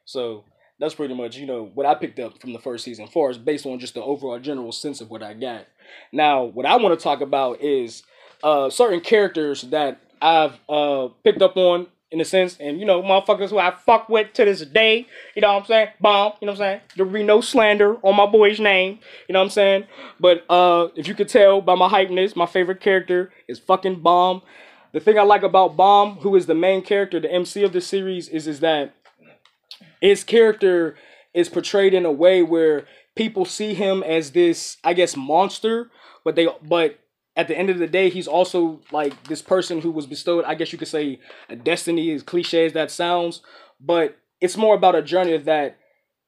So 0.06 0.44
that's 0.80 0.96
pretty 0.96 1.14
much 1.14 1.38
you 1.38 1.46
know 1.46 1.72
what 1.74 1.86
I 1.86 1.96
picked 1.96 2.20
up 2.20 2.40
from 2.40 2.54
the 2.54 2.60
first 2.60 2.84
season, 2.84 3.08
far 3.08 3.30
as 3.30 3.38
based 3.38 3.66
on 3.66 3.80
just 3.80 3.94
the 3.94 4.02
overall 4.02 4.40
general 4.40 4.72
sense 4.72 5.02
of 5.02 5.10
what 5.10 5.24
I 5.24 5.34
got. 5.34 5.66
Now, 6.12 6.44
what 6.44 6.66
I 6.66 6.76
want 6.78 6.98
to 6.98 7.04
talk 7.04 7.22
about 7.22 7.62
is 7.62 8.04
uh, 8.44 8.70
certain 8.70 9.02
characters 9.02 9.62
that 9.64 10.00
I've 10.22 10.60
uh, 10.68 11.10
picked 11.24 11.42
up 11.42 11.58
on 11.58 11.88
in 12.12 12.22
a 12.22 12.26
sense, 12.26 12.58
and 12.60 12.80
you 12.80 12.86
know, 12.86 13.02
motherfuckers 13.02 13.50
who 13.50 13.58
I 13.58 13.72
fuck 13.72 14.08
with 14.08 14.34
to 14.34 14.46
this 14.46 14.62
day, 14.62 15.08
you 15.36 15.42
know 15.42 15.54
what 15.54 15.62
I'm 15.62 15.66
saying? 15.66 15.88
Bam, 16.02 16.32
you 16.40 16.46
know 16.46 16.54
what 16.54 16.62
I'm 16.62 16.80
saying? 16.80 16.82
There 16.96 17.06
be 17.06 17.24
no 17.24 17.42
slander 17.42 17.96
on 17.98 18.16
my 18.16 18.26
boy's 18.26 18.60
name, 18.60 19.00
you 19.28 19.34
know 19.34 19.40
what 19.40 19.46
I'm 19.46 19.52
saying? 19.52 19.84
But 20.20 20.46
uh, 20.50 20.88
if 20.96 21.08
you 21.08 21.14
could 21.14 21.28
tell 21.28 21.62
by 21.62 21.76
my 21.76 21.90
hypeness, 21.90 22.36
my 22.36 22.46
favorite 22.46 22.80
character 22.80 23.32
is 23.48 23.60
fucking 23.60 24.02
Bam. 24.02 24.42
The 24.94 25.02
thing 25.02 25.20
I 25.20 25.24
like 25.24 25.44
about 25.44 25.76
Bam, 25.76 26.16
who 26.22 26.36
is 26.36 26.46
the 26.46 26.56
main 26.56 26.82
character, 26.82 27.20
the 27.20 27.32
MC 27.32 27.64
of 27.64 27.74
the 27.74 27.82
series, 27.82 28.30
is 28.30 28.48
is 28.48 28.62
that 28.62 28.96
his 30.02 30.24
character 30.24 30.96
is 31.34 31.50
portrayed 31.50 31.94
in 31.94 32.06
a 32.06 32.12
way 32.12 32.42
where 32.42 32.88
people 33.16 33.44
see 33.44 33.74
him 33.74 34.02
as 34.04 34.32
this, 34.32 34.78
I 34.84 34.94
guess, 34.94 35.18
monster, 35.18 35.92
but 36.24 36.36
they 36.36 36.48
but 36.64 37.00
at 37.38 37.48
the 37.48 37.58
end 37.58 37.70
of 37.70 37.78
the 37.78 37.88
day, 37.88 38.10
he's 38.10 38.28
also 38.28 38.82
like 38.92 39.26
this 39.26 39.44
person 39.44 39.80
who 39.80 39.92
was 39.92 40.08
bestowed, 40.08 40.44
I 40.46 40.56
guess 40.56 40.72
you 40.74 40.80
could 40.80 40.88
say, 40.88 41.20
a 41.48 41.56
destiny, 41.56 42.12
as 42.12 42.24
cliche 42.24 42.66
as 42.66 42.74
that 42.74 42.90
sounds. 42.90 43.42
But 43.80 44.18
it's 44.42 44.58
more 44.58 44.76
about 44.76 44.96
a 44.96 45.04
journey 45.04 45.38
that 45.38 45.78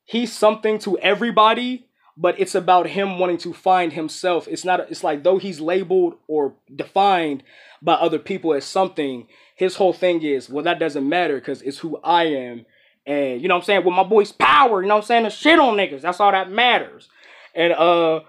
he's 0.06 0.32
something 0.32 0.78
to 0.80 1.00
everybody, 1.00 1.88
but 2.16 2.40
it's 2.40 2.54
about 2.54 2.88
him 2.88 3.18
wanting 3.18 3.40
to 3.40 3.54
find 3.54 3.92
himself. 3.94 4.48
It's 4.48 4.64
not, 4.64 4.82
it's 4.92 5.04
like 5.04 5.24
though 5.24 5.40
he's 5.40 5.60
labeled 5.60 6.14
or 6.28 6.54
defined 6.74 7.42
by 7.82 7.94
other 7.94 8.20
people 8.20 8.54
as 8.54 8.66
something, 8.66 9.28
his 9.56 9.78
whole 9.78 9.94
thing 9.94 10.22
is, 10.22 10.48
well, 10.48 10.64
that 10.64 10.80
doesn't 10.80 11.10
matter 11.10 11.36
because 11.36 11.64
it's 11.64 11.80
who 11.80 11.98
I 12.04 12.26
am. 12.26 12.66
And 13.08 13.42
you 13.42 13.48
know 13.48 13.56
what 13.56 13.62
I'm 13.62 13.66
saying? 13.66 13.84
With 13.84 13.96
my 13.96 14.04
boy's 14.04 14.32
power, 14.32 14.84
you 14.84 14.88
know 14.88 14.96
what 14.96 15.06
I'm 15.06 15.08
saying? 15.08 15.24
The 15.24 15.32
shit 15.32 15.58
on 15.58 15.76
niggas. 15.76 16.02
That's 16.02 16.20
all 16.20 16.32
that 16.32 16.52
matters. 16.52 17.10
And 17.56 17.74
uh, 17.74 18.20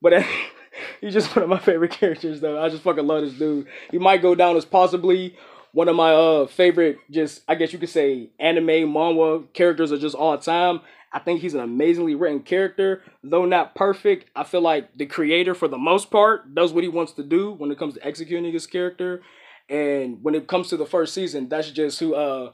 but 0.00 0.12
he's 1.00 1.14
just 1.14 1.34
one 1.36 1.42
of 1.42 1.48
my 1.48 1.58
favorite 1.58 1.92
characters 1.92 2.40
though. 2.40 2.62
I 2.62 2.68
just 2.68 2.82
fucking 2.82 3.06
love 3.06 3.22
this 3.22 3.34
dude. 3.34 3.66
He 3.90 3.98
might 3.98 4.22
go 4.22 4.34
down 4.34 4.56
as 4.56 4.64
possibly 4.64 5.36
one 5.72 5.88
of 5.88 5.96
my 5.96 6.12
uh 6.12 6.46
favorite 6.46 6.98
just 7.10 7.42
I 7.48 7.54
guess 7.54 7.72
you 7.72 7.78
could 7.78 7.88
say 7.90 8.30
anime 8.40 8.66
manhwa 8.66 9.52
characters 9.52 9.90
of 9.90 10.00
just 10.00 10.14
all 10.16 10.36
time. 10.38 10.80
I 11.12 11.18
think 11.18 11.40
he's 11.40 11.54
an 11.54 11.60
amazingly 11.60 12.14
written 12.14 12.40
character, 12.40 13.02
though 13.22 13.44
not 13.44 13.74
perfect. 13.74 14.30
I 14.34 14.44
feel 14.44 14.60
like 14.60 14.96
the 14.96 15.06
creator 15.06 15.54
for 15.54 15.68
the 15.68 15.78
most 15.78 16.10
part 16.10 16.54
does 16.54 16.72
what 16.72 16.84
he 16.84 16.88
wants 16.88 17.12
to 17.12 17.22
do 17.22 17.52
when 17.52 17.70
it 17.70 17.78
comes 17.78 17.94
to 17.94 18.06
executing 18.06 18.52
his 18.52 18.66
character. 18.66 19.22
And 19.68 20.22
when 20.22 20.34
it 20.34 20.46
comes 20.46 20.68
to 20.68 20.76
the 20.76 20.86
first 20.86 21.14
season, 21.14 21.48
that's 21.48 21.70
just 21.70 21.98
who 21.98 22.14
uh 22.14 22.52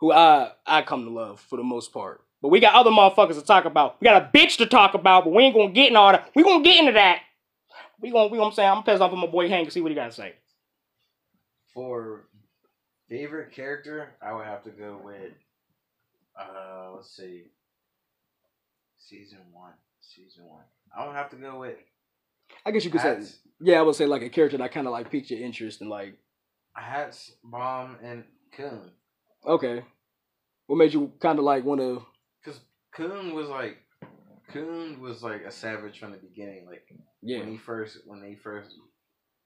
who 0.00 0.12
I 0.12 0.52
I 0.66 0.82
come 0.82 1.04
to 1.04 1.10
love 1.10 1.40
for 1.40 1.56
the 1.56 1.64
most 1.64 1.92
part. 1.92 2.22
But 2.42 2.48
we 2.48 2.60
got 2.60 2.74
other 2.74 2.90
motherfuckers 2.90 3.36
to 3.36 3.42
talk 3.42 3.64
about. 3.64 4.00
We 4.00 4.04
got 4.04 4.22
a 4.22 4.30
bitch 4.36 4.58
to 4.58 4.66
talk 4.66 4.94
about, 4.94 5.24
but 5.24 5.32
we 5.32 5.44
ain't 5.44 5.54
gonna 5.54 5.72
get 5.72 5.90
in 5.90 5.96
all 5.96 6.12
that. 6.12 6.30
We 6.34 6.42
gonna 6.42 6.62
get 6.62 6.78
into 6.78 6.92
that 6.92 7.20
we 8.04 8.10
gonna 8.10 8.28
we 8.28 8.36
gonna 8.36 8.54
say 8.54 8.66
I'm 8.66 8.82
pissed 8.82 9.00
off 9.00 9.12
with 9.12 9.20
my 9.20 9.26
boy 9.26 9.48
Hank 9.48 9.64
and 9.64 9.72
see 9.72 9.80
what 9.80 9.90
he 9.90 9.94
got 9.94 10.10
to 10.10 10.12
say. 10.12 10.34
For 11.72 12.28
favorite 13.08 13.52
character, 13.52 14.10
I 14.22 14.34
would 14.34 14.44
have 14.44 14.62
to 14.64 14.70
go 14.70 15.00
with 15.02 15.32
uh 16.38 16.92
let's 16.94 17.16
see. 17.16 17.44
Season 18.98 19.38
one. 19.52 19.72
Season 20.00 20.44
one. 20.44 20.64
I 20.96 21.06
would 21.06 21.16
have 21.16 21.30
to 21.30 21.36
go 21.36 21.60
with 21.60 21.76
I 22.66 22.72
guess 22.72 22.84
you 22.84 22.90
could 22.90 23.00
Hatz. 23.00 23.30
say 23.30 23.38
Yeah, 23.62 23.78
I 23.78 23.82
would 23.82 23.94
say 23.96 24.04
like 24.04 24.22
a 24.22 24.28
character 24.28 24.58
that 24.58 24.70
kinda 24.70 24.90
like 24.90 25.10
piqued 25.10 25.30
your 25.30 25.40
interest 25.40 25.80
and 25.80 25.88
like 25.88 26.18
Hatz, 26.74 27.32
Bam 27.42 27.96
and 28.02 28.24
Khun. 28.54 28.90
Okay. 29.46 29.82
What 30.66 30.76
made 30.76 30.92
you 30.92 31.10
kinda 31.22 31.40
like 31.40 31.64
wanna 31.64 32.00
Cause 32.44 32.60
Khun 32.94 33.32
was 33.32 33.48
like 33.48 33.78
Khun 34.52 34.98
was 35.00 35.22
like 35.22 35.42
a 35.42 35.50
savage 35.50 35.98
from 35.98 36.12
the 36.12 36.18
beginning. 36.18 36.66
Like 36.66 36.86
yeah. 37.22 37.40
when 37.40 37.48
he 37.48 37.56
first 37.56 37.98
when 38.06 38.20
they 38.20 38.34
first 38.34 38.74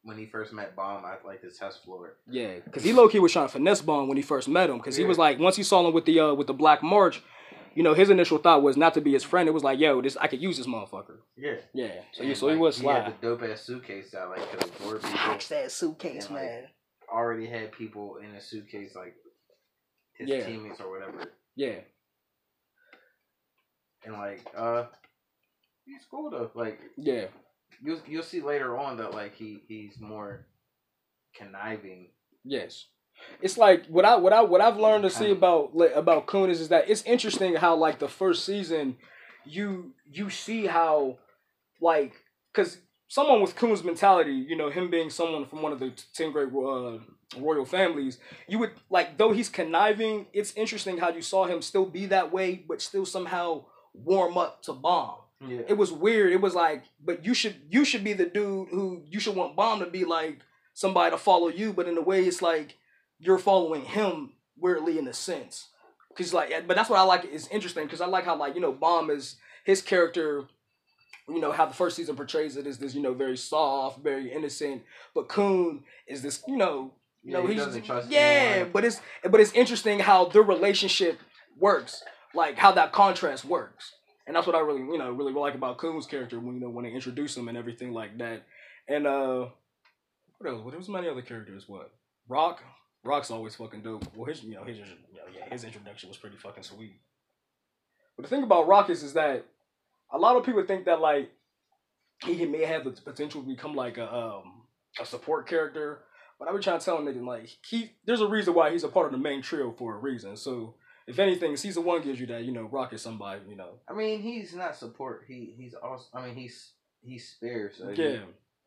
when 0.03 0.19
he 0.19 0.27
first 0.27 0.53
met 0.53 0.77
Bam 0.77 1.05
at 1.05 1.25
like 1.25 1.43
his 1.43 1.59
test 1.59 1.85
floor. 1.85 2.17
Yeah, 2.29 2.57
because 2.65 2.85
he 2.85 2.93
low 2.93 3.09
key 3.09 3.19
was 3.19 3.33
trying 3.33 3.47
to 3.47 3.53
finesse 3.53 3.83
Bam 3.83 4.09
when 4.09 4.17
he 4.17 4.23
first 4.23 4.49
met 4.49 4.71
him. 4.71 4.79
Because 4.79 4.99
yeah. 4.99 5.05
he 5.05 5.09
was 5.09 5.19
like 5.19 5.39
once 5.39 5.57
he 5.57 5.63
saw 5.63 5.87
him 5.87 5.93
with 5.93 6.05
the 6.05 6.21
uh 6.21 6.35
with 6.35 6.47
the 6.47 6.55
Black 6.55 6.83
March, 6.83 7.23
you 7.75 7.83
know 7.83 7.95
his 7.95 8.11
initial 8.11 8.39
thought 8.39 8.63
was 8.63 8.77
not 8.77 8.95
to 8.95 9.01
be 9.01 9.13
his 9.13 9.25
friend. 9.25 9.49
It 9.49 9.53
was 9.53 9.65
like 9.65 9.79
yo, 9.79 10.01
this 10.03 10.17
I 10.17 10.27
could 10.27 10.43
use 10.43 10.57
this 10.57 10.67
motherfucker. 10.67 11.19
Yeah. 11.37 11.57
Yeah. 11.75 12.01
So 12.13 12.23
yeah, 12.23 12.35
so 12.35 12.47
like, 12.47 12.55
he 12.55 12.61
was 12.61 12.77
sly. 12.77 12.95
He 12.95 13.05
had 13.05 13.21
the 13.21 13.27
dope 13.27 13.43
ass 13.43 13.63
suitcase 13.63 14.11
that 14.13 14.29
like 14.29 14.51
could 14.51 14.65
absorb 14.65 15.03
people. 15.03 15.19
Packs 15.19 15.49
that 15.49 15.71
suitcase, 15.71 16.27
and, 16.27 16.35
man. 16.35 16.63
Like, 16.63 16.71
already 17.13 17.47
had 17.47 17.73
people 17.73 18.19
in 18.23 18.35
a 18.35 18.41
suitcase 18.41 18.95
like 18.95 19.15
his 20.15 20.29
yeah. 20.29 20.45
teammates 20.45 20.81
or 20.81 20.91
whatever. 20.91 21.33
Yeah. 21.57 21.81
And 24.05 24.15
like 24.15 24.47
uh 24.57 24.85
he's 25.85 26.07
cool 26.11 26.31
though. 26.31 26.51
Like 26.55 26.81
yeah, 26.97 27.27
you'll 27.83 28.01
you'll 28.07 28.23
see 28.23 28.41
later 28.41 28.79
on 28.79 28.97
that 28.99 29.13
like 29.13 29.35
he 29.35 29.63
he's 29.69 29.99
more 30.01 30.47
conniving. 31.37 32.09
Yes. 32.45 32.87
It's 33.43 33.59
like 33.59 33.87
what 33.87 34.05
I 34.05 34.17
what 34.17 34.33
I 34.33 34.43
what 34.43 34.61
I've 34.61 34.77
learned 34.77 35.05
to 35.05 35.11
see 35.11 35.31
about 35.31 35.73
about 35.95 36.27
Khun 36.27 36.49
is, 36.49 36.61
is 36.61 36.69
that 36.69 36.89
it's 36.89 37.03
interesting 37.03 37.57
how 37.57 37.75
like 37.75 37.99
the 37.99 38.09
first 38.09 38.45
season 38.45 38.97
you 39.45 39.93
you 40.11 40.31
see 40.31 40.67
how 40.67 41.19
like 41.81 42.13
because 42.53 42.79
someone 43.09 43.41
with 43.41 43.57
Khun's 43.57 43.83
mentality, 43.83 44.33
you 44.33 44.57
know, 44.57 44.71
him 44.71 44.91
being 44.91 45.11
someone 45.11 45.47
from 45.47 45.63
one 45.63 45.73
of 45.73 45.81
the 45.81 45.93
ten 46.15 46.31
great 46.31 46.49
uh, 46.49 46.99
royal 47.39 47.65
families, 47.65 48.19
you 48.47 48.59
would 48.59 48.73
like 48.91 49.19
though 49.19 49.33
he's 49.33 49.49
conniving. 49.49 50.27
It's 50.33 50.53
interesting 50.55 50.99
how 50.99 51.11
you 51.11 51.23
saw 51.23 51.47
him 51.47 51.63
still 51.63 51.87
be 51.87 52.07
that 52.07 52.33
way, 52.33 52.65
but 52.69 52.81
still 52.81 53.07
somehow 53.07 53.65
warm 54.05 54.39
up 54.39 54.63
to 54.63 54.73
Bam. 54.73 55.11
Yeah. 55.47 55.61
It 55.69 55.77
was 55.77 55.93
weird. 55.93 56.33
It 56.33 56.41
was 56.41 56.55
like, 56.55 56.85
but 57.05 57.25
you 57.25 57.35
should 57.35 57.57
you 57.71 57.85
should 57.85 58.03
be 58.03 58.13
the 58.13 58.27
dude 58.27 58.69
who 58.69 59.03
you 59.07 59.21
should 59.21 59.37
want 59.37 59.57
Bam 59.57 59.81
to 59.81 59.87
be 59.87 60.05
like 60.05 60.41
somebody 60.75 61.11
to 61.11 61.19
follow 61.19 61.49
you, 61.49 61.73
but 61.73 61.87
in 61.87 61.97
a 61.97 62.03
way 62.03 62.25
it's 62.25 62.43
like 62.43 62.77
you're 63.19 63.39
following 63.39 63.85
him 63.85 64.33
weirdly 64.57 64.99
in 64.99 65.07
a 65.09 65.13
sense. 65.13 65.69
Cause 66.17 66.35
like, 66.35 66.67
but 66.67 66.77
that's 66.77 66.91
what 66.91 66.99
I 66.99 67.03
like. 67.03 67.25
It's 67.25 67.47
interesting 67.49 67.85
because 67.85 68.01
I 68.01 68.07
like 68.07 68.25
how 68.25 68.37
like 68.37 68.55
you 68.55 68.61
know 68.61 68.73
Bam 68.73 69.11
is 69.11 69.37
his 69.65 69.83
character. 69.83 70.45
You 71.29 71.41
know 71.41 71.53
how 71.53 71.67
the 71.67 71.75
first 71.75 71.95
season 71.97 72.17
portrays 72.17 72.57
it 72.57 72.67
is 72.67 72.79
this 72.79 72.95
you 72.95 73.03
know 73.03 73.15
very 73.15 73.37
soft, 73.37 74.03
very 74.03 74.33
innocent, 74.33 74.83
but 75.15 75.29
Khun 75.29 75.83
is 76.09 76.23
this 76.23 76.43
you 76.49 76.57
know 76.57 76.95
you 77.23 77.33
yeah, 77.33 77.39
know 77.39 77.47
he 77.47 77.55
he's 77.55 77.87
just, 77.87 78.11
yeah, 78.11 78.19
anyone. 78.19 78.71
but 78.73 78.85
it's 78.85 79.01
but 79.31 79.41
it's 79.41 79.53
interesting 79.53 79.99
how 79.99 80.25
their 80.27 80.43
relationship 80.43 81.21
works, 81.59 82.03
like 82.35 82.59
how 82.59 82.73
that 82.73 82.93
contrast 82.93 83.45
works 83.45 83.95
and 84.29 84.37
that's 84.37 84.47
what 84.47 84.55
I 84.55 84.61
really, 84.61 84.81
you 84.81 84.99
know, 84.99 85.11
really 85.11 85.33
like 85.33 85.55
about 85.55 85.79
Khun's 85.79 86.07
character 86.07 86.39
when 86.39 86.55
you 86.55 86.61
know 86.61 86.69
when 86.69 86.85
they 86.85 86.93
introduce 86.93 87.35
him 87.35 87.49
and 87.49 87.57
everything 87.57 87.95
like 87.95 88.19
that. 88.19 88.43
And 88.87 89.07
uh, 89.07 89.47
what 90.37 90.51
else? 90.51 90.63
What 90.63 90.77
was 90.77 90.89
many 90.89 91.09
other 91.09 91.23
characters? 91.23 91.65
What 91.67 91.91
Rak? 92.29 92.63
Rak's 93.05 93.31
always 93.31 93.55
fucking 93.55 93.83
dope. 93.83 94.05
Well, 94.15 94.27
his 94.27 94.45
you 94.45 94.55
know 94.55 94.65
his 94.65 94.77
you 94.77 94.85
know, 94.85 95.23
yeah 95.35 95.49
his 95.51 95.65
introduction 95.65 96.11
was 96.11 96.19
pretty 96.19 96.37
fucking 96.37 96.63
sweet. 96.63 97.01
But 98.17 98.25
the 98.25 98.29
thing 98.29 98.43
about 98.43 98.69
Rak 98.69 98.91
is, 98.91 99.03
is 99.03 99.15
that 99.15 99.47
a 100.13 100.19
lot 100.19 100.37
of 100.37 100.45
people 100.45 100.63
think 100.67 100.85
that 100.85 101.01
like 101.01 101.31
he 102.23 102.45
may 102.45 102.67
have 102.67 102.85
the 102.85 102.91
potential 102.91 103.41
to 103.41 103.49
become 103.49 103.75
like 103.75 103.97
a 103.97 104.15
um 104.15 104.65
a 105.01 105.07
support 105.07 105.49
character. 105.49 106.01
But 106.39 106.49
I've 106.49 106.55
been 106.55 106.63
trying 106.63 106.81
to 106.81 106.85
tell 106.85 106.99
him 106.99 107.25
like 107.25 107.49
he 107.67 107.93
there's 108.05 108.21
a 108.21 108.29
reason 108.29 108.53
why 108.53 108.71
he's 108.73 108.85
a 108.85 108.89
part 108.89 109.07
of 109.07 109.13
the 109.13 109.19
main 109.19 109.41
trio 109.41 109.73
for 109.73 109.95
a 109.95 109.99
reason. 109.99 110.37
So 110.37 110.75
if 111.09 111.19
anything, 111.19 111.57
season 111.57 111.85
one 111.85 112.03
gives 112.03 112.21
you 112.21 112.27
that, 112.27 112.45
you 112.45 112.53
know, 112.53 112.69
Rak 112.71 112.93
is 112.93 113.01
somebody, 113.01 113.41
you 113.49 113.57
know. 113.57 113.81
I 113.89 113.95
mean, 113.95 114.21
he's 114.21 114.55
not 114.55 114.77
support. 114.77 115.25
He 115.27 115.55
he's 115.57 115.75
also. 115.75 116.05
I 116.13 116.27
mean, 116.27 116.37
he's 116.37 116.73
he's 117.01 117.27
spare. 117.27 117.73
So 117.75 117.89
yeah, 117.89 118.19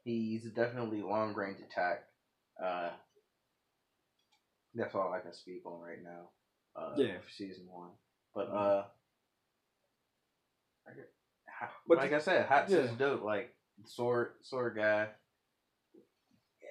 he, 0.04 0.32
he's 0.32 0.52
definitely 0.52 1.04
long 1.04 1.36
range 1.36 1.60
attack. 1.60 2.04
Uh, 2.62 2.90
that's 4.74 4.96
all 4.96 5.14
I 5.14 5.20
can 5.20 5.34
speak 5.34 5.62
on 5.66 5.82
right 5.82 6.04
now. 6.04 6.30
Uh, 6.76 6.96
yeah, 6.98 7.20
for 7.24 7.30
season 7.30 7.66
one. 7.70 7.90
But 8.34 8.48
mm-hmm. 8.48 8.58
uh, 8.58 8.84
but 11.88 11.98
like 12.00 12.10
the, 12.10 12.16
I 12.16 12.20
said, 12.20 12.48
Hatz 12.48 12.72
yeah. 12.72 12.80
is 12.80 12.92
dope. 12.92 13.24
Like 13.24 13.54
sword 13.86 14.32
sword 14.42 14.76
guy 14.78 15.10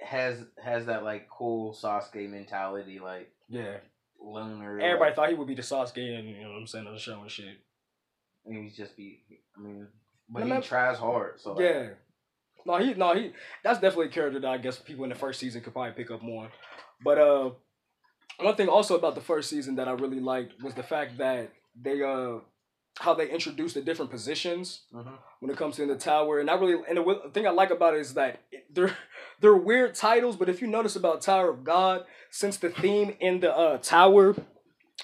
has 0.04 0.42
has 0.62 0.86
that 0.86 1.04
like 1.04 1.28
cool 1.30 1.74
Sasuke 1.74 2.28
mentality. 2.28 2.98
Like 2.98 3.30
yeah, 3.48 3.76
loner. 4.20 4.80
Everybody 4.80 5.10
like, 5.10 5.16
thought 5.16 5.28
he 5.28 5.34
would 5.34 5.48
be 5.48 5.54
the 5.54 5.62
Sasuke, 5.62 6.18
and 6.18 6.28
you 6.28 6.42
know 6.42 6.50
what 6.50 6.58
I'm 6.58 6.66
saying, 6.66 6.86
on 6.86 6.94
the 6.94 7.00
show 7.00 7.20
and 7.20 7.30
shit. 7.30 7.58
And 8.46 8.64
he's 8.64 8.76
just 8.76 8.96
be, 8.96 9.22
I 9.56 9.60
mean, 9.60 9.88
but 10.28 10.44
he 10.44 10.60
tries 10.60 10.98
hard. 10.98 11.40
So 11.40 11.60
yeah. 11.60 11.88
no, 12.64 12.78
he 12.78 12.94
no 12.94 13.14
he. 13.14 13.32
That's 13.62 13.80
definitely 13.80 14.06
a 14.06 14.10
character 14.10 14.40
that 14.40 14.50
I 14.50 14.58
guess 14.58 14.78
people 14.78 15.04
in 15.04 15.10
the 15.10 15.16
first 15.16 15.40
season 15.40 15.60
could 15.62 15.72
probably 15.72 15.92
pick 15.92 16.10
up 16.10 16.22
more. 16.22 16.48
But 17.02 17.18
uh, 17.18 17.50
one 18.38 18.54
thing 18.56 18.68
also 18.68 18.96
about 18.96 19.14
the 19.14 19.20
first 19.20 19.50
season 19.50 19.76
that 19.76 19.88
I 19.88 19.92
really 19.92 20.20
liked 20.20 20.62
was 20.62 20.74
the 20.74 20.82
fact 20.82 21.18
that 21.18 21.50
they 21.80 22.02
uh 22.02 22.38
how 22.98 23.14
they 23.14 23.30
introduced 23.30 23.74
the 23.74 23.80
different 23.80 24.10
positions 24.10 24.82
mm-hmm. 24.92 25.14
when 25.40 25.50
it 25.50 25.56
comes 25.56 25.76
to 25.76 25.82
in 25.82 25.88
the 25.88 25.96
tower, 25.96 26.40
and 26.40 26.50
I 26.50 26.54
really 26.54 26.82
and 26.88 26.98
the 26.98 27.30
thing 27.32 27.46
I 27.46 27.50
like 27.50 27.70
about 27.70 27.94
it 27.94 28.00
is 28.00 28.14
that 28.14 28.42
they're 28.70 28.96
they're 29.40 29.56
weird 29.56 29.94
titles, 29.94 30.36
but 30.36 30.48
if 30.48 30.60
you 30.60 30.66
notice 30.68 30.96
about 30.96 31.22
Tower 31.22 31.48
of 31.50 31.64
God, 31.64 32.04
since 32.30 32.56
the 32.58 32.70
theme 32.70 33.16
in 33.20 33.40
the 33.40 33.54
uh, 33.56 33.78
tower 33.78 34.36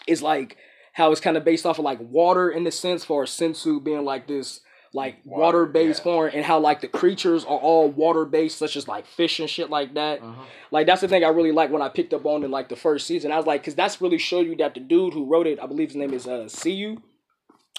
is 0.07 0.23
like 0.23 0.57
how 0.93 1.11
it's 1.13 1.21
kind 1.21 1.37
of 1.37 1.45
based 1.45 1.67
off 1.67 1.79
of 1.79 1.85
like 1.85 1.99
water 2.01 2.51
in 2.51 2.65
the 2.65 2.71
sense 2.71 3.05
for 3.05 3.25
Shinsu 3.25 3.83
being 3.83 4.05
like 4.05 4.27
this 4.27 4.61
like 4.95 5.17
water 5.27 5.67
based 5.67 6.01
yeah. 6.01 6.05
form 6.05 6.31
and 6.33 6.45
how 6.45 6.59
like 6.59 6.81
the 6.81 6.89
creatures 6.89 7.45
are 7.45 7.59
all 7.59 7.91
water 7.91 8.25
based 8.25 8.57
such 8.57 8.77
as 8.77 8.89
like 8.89 9.07
fish 9.07 9.41
and 9.41 9.51
shit 9.51 9.69
like 9.69 9.93
that 9.95 10.23
Uh-huh. 10.23 10.43
like 10.71 10.87
that's 10.87 11.01
the 11.03 11.09
thing 11.09 11.23
i 11.23 11.29
really 11.29 11.53
like 11.53 11.71
when 11.71 11.83
i 11.83 11.89
picked 11.91 12.15
up 12.15 12.25
on 12.25 12.45
in 12.45 12.51
like 12.51 12.71
the 12.71 12.77
first 12.77 13.07
season 13.07 13.31
i 13.31 13.37
was 13.37 13.45
like 13.47 13.61
because 13.61 13.75
that's 13.75 14.01
really 14.01 14.17
show 14.17 14.41
you 14.41 14.57
that 14.57 14.73
the 14.75 14.81
dude 14.81 15.13
who 15.13 15.27
wrote 15.27 15.47
it 15.47 15.59
i 15.61 15.67
believe 15.67 15.89
his 15.89 15.97
name 15.97 16.15
is 16.15 16.27
uh 16.27 16.49
cu 16.63 16.97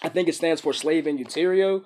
i 0.04 0.10
think 0.10 0.28
it 0.28 0.36
stands 0.36 0.62
for 0.62 0.74
slave 0.74 1.08
in 1.08 1.18
uterio 1.18 1.82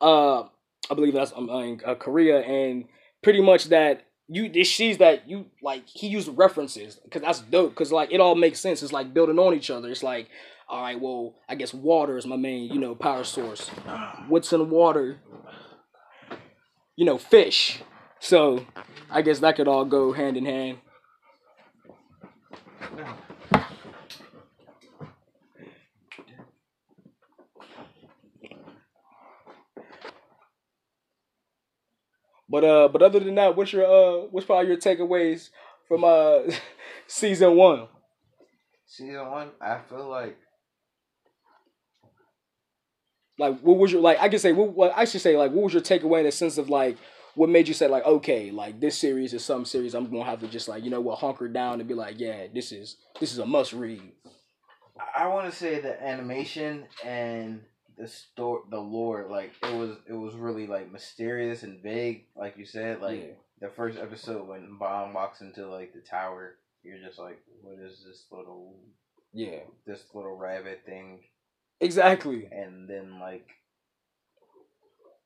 uh 0.00 0.42
i 0.90 0.94
believe 0.94 1.14
that's 1.14 1.32
um, 1.34 1.48
in 1.50 1.80
uh, 1.84 1.94
korea 1.96 2.40
and 2.42 2.84
pretty 3.22 3.40
much 3.40 3.64
that 3.70 4.02
you 4.28 4.50
it 4.54 4.66
sees 4.66 4.98
that 4.98 5.28
you 5.28 5.46
like 5.62 5.86
he 5.86 6.06
used 6.06 6.28
references 6.36 6.96
because 6.96 7.22
that's 7.22 7.40
dope 7.40 7.70
because 7.70 7.90
like 7.90 8.12
it 8.12 8.20
all 8.20 8.34
makes 8.34 8.60
sense. 8.60 8.82
It's 8.82 8.92
like 8.92 9.14
building 9.14 9.38
on 9.38 9.54
each 9.54 9.70
other. 9.70 9.90
It's 9.90 10.02
like 10.02 10.28
all 10.68 10.82
right 10.82 11.00
well 11.00 11.34
i 11.48 11.54
guess 11.54 11.72
water 11.72 12.18
is 12.18 12.26
my 12.26 12.36
main 12.36 12.70
you 12.70 12.78
know 12.78 12.94
power 12.94 13.24
source. 13.24 13.68
What's 14.28 14.52
in 14.52 14.68
water? 14.68 15.18
You 16.96 17.06
know 17.06 17.18
fish. 17.18 17.80
So 18.20 18.66
i 19.10 19.22
guess 19.22 19.38
that 19.40 19.56
could 19.56 19.68
all 19.68 19.84
go 19.84 20.12
hand 20.12 20.36
in 20.36 20.44
hand 20.44 20.78
but 32.48 32.64
uh 32.64 32.88
but 32.88 33.02
other 33.02 33.20
than 33.20 33.34
that 33.34 33.56
what's 33.56 33.72
your 33.72 33.84
uh 33.84 34.26
what's 34.30 34.46
probably 34.46 34.68
your 34.68 34.76
takeaways 34.76 35.50
from 35.86 36.04
uh 36.04 36.40
season 37.06 37.56
one? 37.56 37.88
Season 38.86 39.30
one, 39.30 39.50
I 39.60 39.78
feel 39.88 40.08
like 40.08 40.36
like 43.38 43.60
what 43.60 43.78
was 43.78 43.92
your 43.92 44.00
like 44.00 44.18
I 44.20 44.28
can 44.28 44.38
say 44.38 44.52
what, 44.52 44.72
what 44.74 44.92
I 44.96 45.04
should 45.04 45.20
say 45.20 45.36
like 45.36 45.52
what 45.52 45.64
was 45.64 45.72
your 45.72 45.82
takeaway 45.82 46.20
in 46.20 46.26
the 46.26 46.32
sense 46.32 46.58
of 46.58 46.68
like 46.68 46.98
what 47.34 47.48
made 47.48 47.68
you 47.68 47.74
say 47.74 47.86
like 47.86 48.04
okay 48.04 48.50
like 48.50 48.80
this 48.80 48.98
series 48.98 49.32
is 49.32 49.44
some 49.44 49.64
series 49.64 49.94
I'm 49.94 50.10
gonna 50.10 50.24
have 50.24 50.40
to 50.40 50.48
just 50.48 50.68
like 50.68 50.82
you 50.84 50.90
know 50.90 51.00
what 51.00 51.18
hunker 51.18 51.48
down 51.48 51.80
and 51.80 51.88
be 51.88 51.94
like 51.94 52.18
yeah 52.18 52.46
this 52.52 52.72
is 52.72 52.96
this 53.20 53.32
is 53.32 53.38
a 53.38 53.46
must 53.46 53.72
read. 53.72 54.12
I 55.16 55.28
want 55.28 55.48
to 55.48 55.56
say 55.56 55.80
the 55.80 56.02
animation 56.02 56.86
and 57.04 57.62
the 57.98 58.06
story, 58.08 58.62
the 58.70 58.78
lore, 58.78 59.26
like 59.28 59.52
it 59.62 59.74
was, 59.74 59.96
it 60.08 60.12
was 60.14 60.34
really 60.34 60.66
like 60.66 60.90
mysterious 60.92 61.62
and 61.64 61.82
vague, 61.82 62.26
like 62.36 62.56
you 62.56 62.64
said. 62.64 63.00
Like 63.00 63.20
Yeah. 63.20 63.34
the 63.60 63.68
first 63.74 63.98
episode 63.98 64.46
when 64.46 64.78
Bond 64.78 65.14
walks 65.14 65.40
into 65.40 65.66
like 65.66 65.92
the 65.92 66.00
tower, 66.00 66.54
you're 66.82 66.98
just 67.04 67.18
like, 67.18 67.40
what 67.62 67.78
is 67.84 68.04
this 68.06 68.26
little, 68.30 68.76
yeah 69.32 69.58
this 69.86 70.04
little 70.14 70.36
rabbit 70.36 70.82
thing? 70.86 71.20
exactly 71.80 72.48
And 72.50 72.88
then 72.88 73.20
like, 73.20 73.46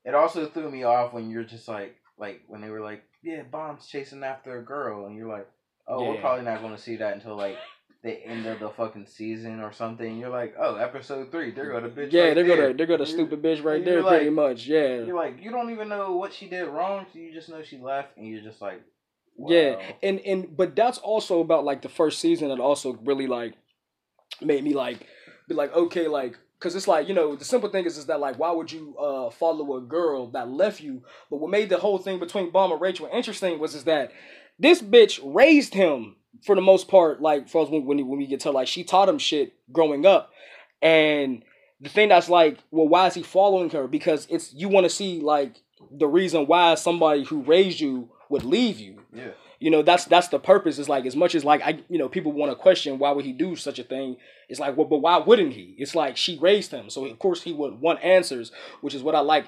it 0.05 0.15
also 0.15 0.47
threw 0.47 0.71
me 0.71 0.83
off 0.85 1.13
when 1.13 1.31
you're 1.31 1.45
just 1.45 1.69
like, 1.69 1.97
like 2.19 2.43
when 2.49 2.61
they 2.61 2.69
were 2.71 2.81
like, 2.81 3.05
yeah, 3.23 3.43
Bond's 3.43 3.87
chasing 3.87 4.25
after 4.25 4.59
a 4.59 4.65
girl, 4.65 5.07
and 5.07 5.17
you're 5.17 5.29
like, 5.29 5.49
oh, 5.87 6.09
we're 6.09 6.21
probably 6.21 6.45
not 6.45 6.61
going 6.61 6.75
to 6.75 6.81
see 6.83 6.97
that 6.97 7.15
until 7.15 7.37
like. 7.37 7.57
The 8.03 8.27
end 8.27 8.47
of 8.47 8.59
the 8.59 8.69
fucking 8.71 9.07
season 9.07 9.61
or 9.61 9.73
something. 9.73 10.19
You're 10.19 10.29
like, 10.31 10.57
oh, 10.59 10.75
episode 10.75 11.31
three. 11.31 11.53
They're 11.53 11.71
gonna 11.73 11.89
bitch. 11.89 12.13
yeah 12.13 12.25
right 12.25 12.35
they're 12.35 12.47
gonna 12.47 12.75
they're 12.75 12.87
gonna 12.87 13.07
stupid 13.07 13.41
bitch 13.43 13.63
right 13.63 13.85
there 13.85 14.03
like- 14.03 14.17
pretty 14.19 14.31
much 14.31 14.67
yeah 14.67 15.03
You're 15.05 15.15
like, 15.17 15.41
you 15.41 15.51
don't 15.53 15.71
even 15.71 15.89
know 15.89 16.17
what 16.17 16.33
she 16.33 16.49
did 16.49 16.65
wrong. 16.67 17.07
So 17.13 17.19
you 17.21 17.33
just 17.33 17.49
know 17.49 17.63
she 17.63 17.79
left, 17.79 18.17
and 18.17 18.27
you're 18.27 18.43
just 18.43 18.61
like, 18.61 18.83
Yeah, 19.39 19.81
and 20.03 20.19
and 20.21 20.57
but 20.57 20.75
that's 20.75 20.99
also 20.99 21.41
about 21.41 21.65
like 21.65 21.83
the 21.83 21.89
first 21.89 22.19
season 22.21 22.49
that 22.49 22.59
also 22.59 22.99
really 23.05 23.29
like 23.29 23.55
made 24.41 24.65
me 24.65 24.75
like 24.75 25.07
be 25.49 25.55
like 25.55 25.73
okay 25.75 26.09
like 26.09 26.37
because 26.59 26.75
it's 26.75 26.89
like 26.89 27.07
you 27.07 27.15
know 27.15 27.37
the 27.37 27.45
simple 27.45 27.69
thing 27.69 27.85
is 27.85 27.97
is 27.99 28.07
that 28.07 28.19
like 28.19 28.39
why 28.39 28.51
would 28.51 28.73
you 28.73 28.97
uh 28.99 29.31
follow 29.31 29.77
a 29.77 29.81
girl 29.81 30.27
that 30.29 30.49
left 30.49 30.81
you 30.81 31.03
but 31.31 31.37
what 31.39 31.51
made 31.51 31.69
the 31.69 31.77
whole 31.79 31.99
thing 31.99 32.19
between 32.19 32.51
Bam 32.51 32.73
and 32.73 32.81
Rachel 32.81 33.09
interesting 33.13 33.59
was 33.59 33.75
is 33.75 33.85
that 33.85 34.11
this 34.63 34.81
bitch 34.81 35.21
raised 35.23 35.75
him 35.75 36.15
for 36.45 36.55
the 36.55 36.63
most 36.63 36.89
part 36.89 37.21
like 37.21 37.49
for 37.49 37.65
us 37.65 37.71
when 37.71 37.85
when, 37.85 37.99
when 38.07 38.19
we 38.19 38.27
get 38.27 38.41
to 38.41 38.51
like 38.51 38.69
she 38.69 38.85
taught 38.85 39.09
him 39.09 39.19
shit 39.19 39.55
growing 39.73 40.07
up. 40.07 40.31
And 40.81 41.45
the 41.81 41.89
thing 41.89 42.09
that's 42.09 42.29
like 42.29 42.59
well 42.71 42.89
why 42.89 43.09
is 43.09 43.15
he 43.15 43.23
following 43.23 43.71
her? 43.71 43.87
Because 43.87 44.27
it's 44.31 44.55
you 44.55 44.69
want 44.69 44.85
to 44.85 44.91
see 44.91 45.21
like 45.21 45.57
the 45.91 46.07
reason 46.07 46.47
why 46.47 46.75
somebody 46.77 47.25
who 47.25 47.43
raised 47.43 47.81
you 47.81 48.09
would 48.29 48.45
leave 48.45 48.79
you. 48.79 49.01
Yeah. 49.13 49.33
you 49.59 49.71
know 49.71 49.83
that's 49.83 50.05
that's 50.07 50.29
the 50.29 50.39
purpose. 50.39 50.79
It's 50.79 50.89
like 50.89 51.07
as 51.07 51.17
much 51.17 51.35
as 51.35 51.45
like 51.45 51.61
i 51.63 51.81
you 51.89 51.99
know 51.99 52.09
people 52.09 52.33
want 52.33 52.53
to 52.53 52.57
question 52.57 52.99
why 52.99 53.11
would 53.11 53.25
he 53.25 53.33
do 53.33 53.57
such 53.57 53.79
a 53.79 53.85
thing 53.85 54.17
it's 54.49 54.61
like 54.61 54.77
well 54.77 54.87
but 54.87 54.99
why 54.99 55.19
wouldn't 55.19 55.55
he? 55.55 55.75
It's 55.77 55.95
like 55.95 56.17
she 56.17 56.39
raised 56.39 56.71
him. 56.71 56.89
So 56.89 57.05
of 57.05 57.19
course 57.19 57.43
he 57.43 57.53
would 57.53 57.81
want 57.81 58.03
answers 58.03 58.53
which 58.81 58.95
is 58.95 59.03
what 59.03 59.17
i 59.17 59.21
like 59.21 59.47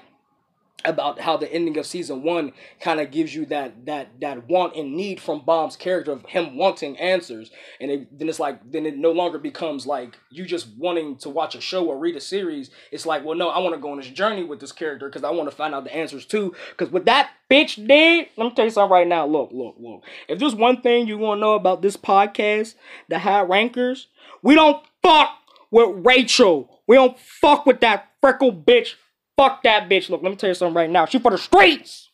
about 0.83 1.19
how 1.19 1.37
the 1.37 1.51
ending 1.51 1.77
of 1.77 1.85
season 1.85 2.21
one 2.21 2.51
kind 2.79 2.99
of 2.99 3.09
gives 3.09 3.33
you 3.33 3.45
that 3.45 3.85
that 3.85 4.19
that 4.21 4.47
want 4.47 4.75
and 4.75 4.95
need 4.95 5.19
from 5.19 5.43
Bam's 5.45 5.75
character 5.75 6.11
of 6.11 6.25
him 6.25 6.57
wanting 6.57 6.97
answers, 6.97 7.49
and 7.79 7.89
it, 7.89 8.19
then 8.19 8.29
it's 8.29 8.39
like 8.39 8.59
then 8.71 8.85
it 8.85 8.97
no 8.97 9.11
longer 9.11 9.39
becomes 9.39 9.87
like 9.87 10.17
you 10.29 10.45
just 10.45 10.67
wanting 10.77 11.17
to 11.17 11.29
watch 11.29 11.55
a 11.55 11.61
show 11.61 11.85
or 11.85 11.97
read 11.97 12.15
a 12.15 12.21
series. 12.21 12.69
It's 12.91 13.05
like, 13.05 13.23
well, 13.23 13.35
no, 13.35 13.49
I 13.49 13.59
want 13.59 13.73
to 13.73 13.81
go 13.81 13.91
on 13.91 13.97
this 13.97 14.07
journey 14.07 14.43
with 14.43 14.59
this 14.59 14.71
character 14.71 15.07
because 15.07 15.23
I 15.23 15.31
want 15.31 15.49
to 15.49 15.55
find 15.55 15.73
out 15.73 15.85
the 15.85 15.95
answers 15.95 16.25
too. 16.25 16.53
Because 16.71 16.91
what 16.91 17.05
that 17.05 17.31
bitch 17.49 17.75
did, 17.87 18.27
let 18.37 18.45
me 18.45 18.53
tell 18.55 18.65
you 18.65 18.71
something 18.71 18.91
right 18.91 19.07
now. 19.07 19.25
Look, 19.25 19.51
look, 19.53 19.75
look. 19.79 20.03
If 20.27 20.39
there's 20.39 20.55
one 20.55 20.81
thing 20.81 21.07
you 21.07 21.17
want 21.17 21.39
to 21.39 21.41
know 21.41 21.53
about 21.55 21.81
this 21.81 21.97
podcast, 21.97 22.75
the 23.07 23.19
high 23.19 23.41
rankers, 23.41 24.07
we 24.43 24.55
don't 24.55 24.83
fuck 25.01 25.29
with 25.71 26.05
Rachel. 26.05 26.81
We 26.87 26.95
don't 26.95 27.17
fuck 27.19 27.65
with 27.65 27.79
that 27.81 28.11
freckle 28.21 28.53
bitch. 28.53 28.95
Fuck 29.37 29.63
that 29.63 29.89
bitch. 29.89 30.09
Look, 30.09 30.23
let 30.23 30.29
me 30.29 30.35
tell 30.35 30.49
you 30.49 30.53
something 30.53 30.75
right 30.75 30.89
now. 30.89 31.05
She 31.05 31.19
for 31.19 31.31
the 31.31 31.37
streets. 31.37 32.09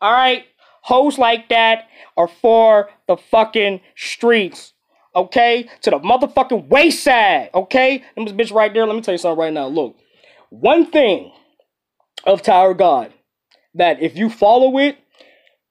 All 0.00 0.12
right? 0.12 0.44
Hoes 0.82 1.18
like 1.18 1.48
that 1.48 1.88
are 2.16 2.28
for 2.28 2.90
the 3.08 3.16
fucking 3.16 3.80
streets. 3.96 4.72
Okay? 5.14 5.68
To 5.82 5.90
the 5.90 5.98
motherfucking 6.00 6.68
wayside. 6.68 7.50
Okay? 7.54 8.02
Them 8.16 8.24
this 8.24 8.34
bitch 8.34 8.54
right 8.54 8.72
there. 8.72 8.86
Let 8.86 8.96
me 8.96 9.02
tell 9.02 9.14
you 9.14 9.18
something 9.18 9.38
right 9.38 9.52
now. 9.52 9.68
Look. 9.68 9.96
One 10.50 10.90
thing 10.90 11.32
of 12.26 12.42
Tower 12.42 12.74
God 12.74 13.12
that 13.74 14.00
if 14.02 14.16
you 14.16 14.30
follow 14.30 14.78
it, 14.78 14.98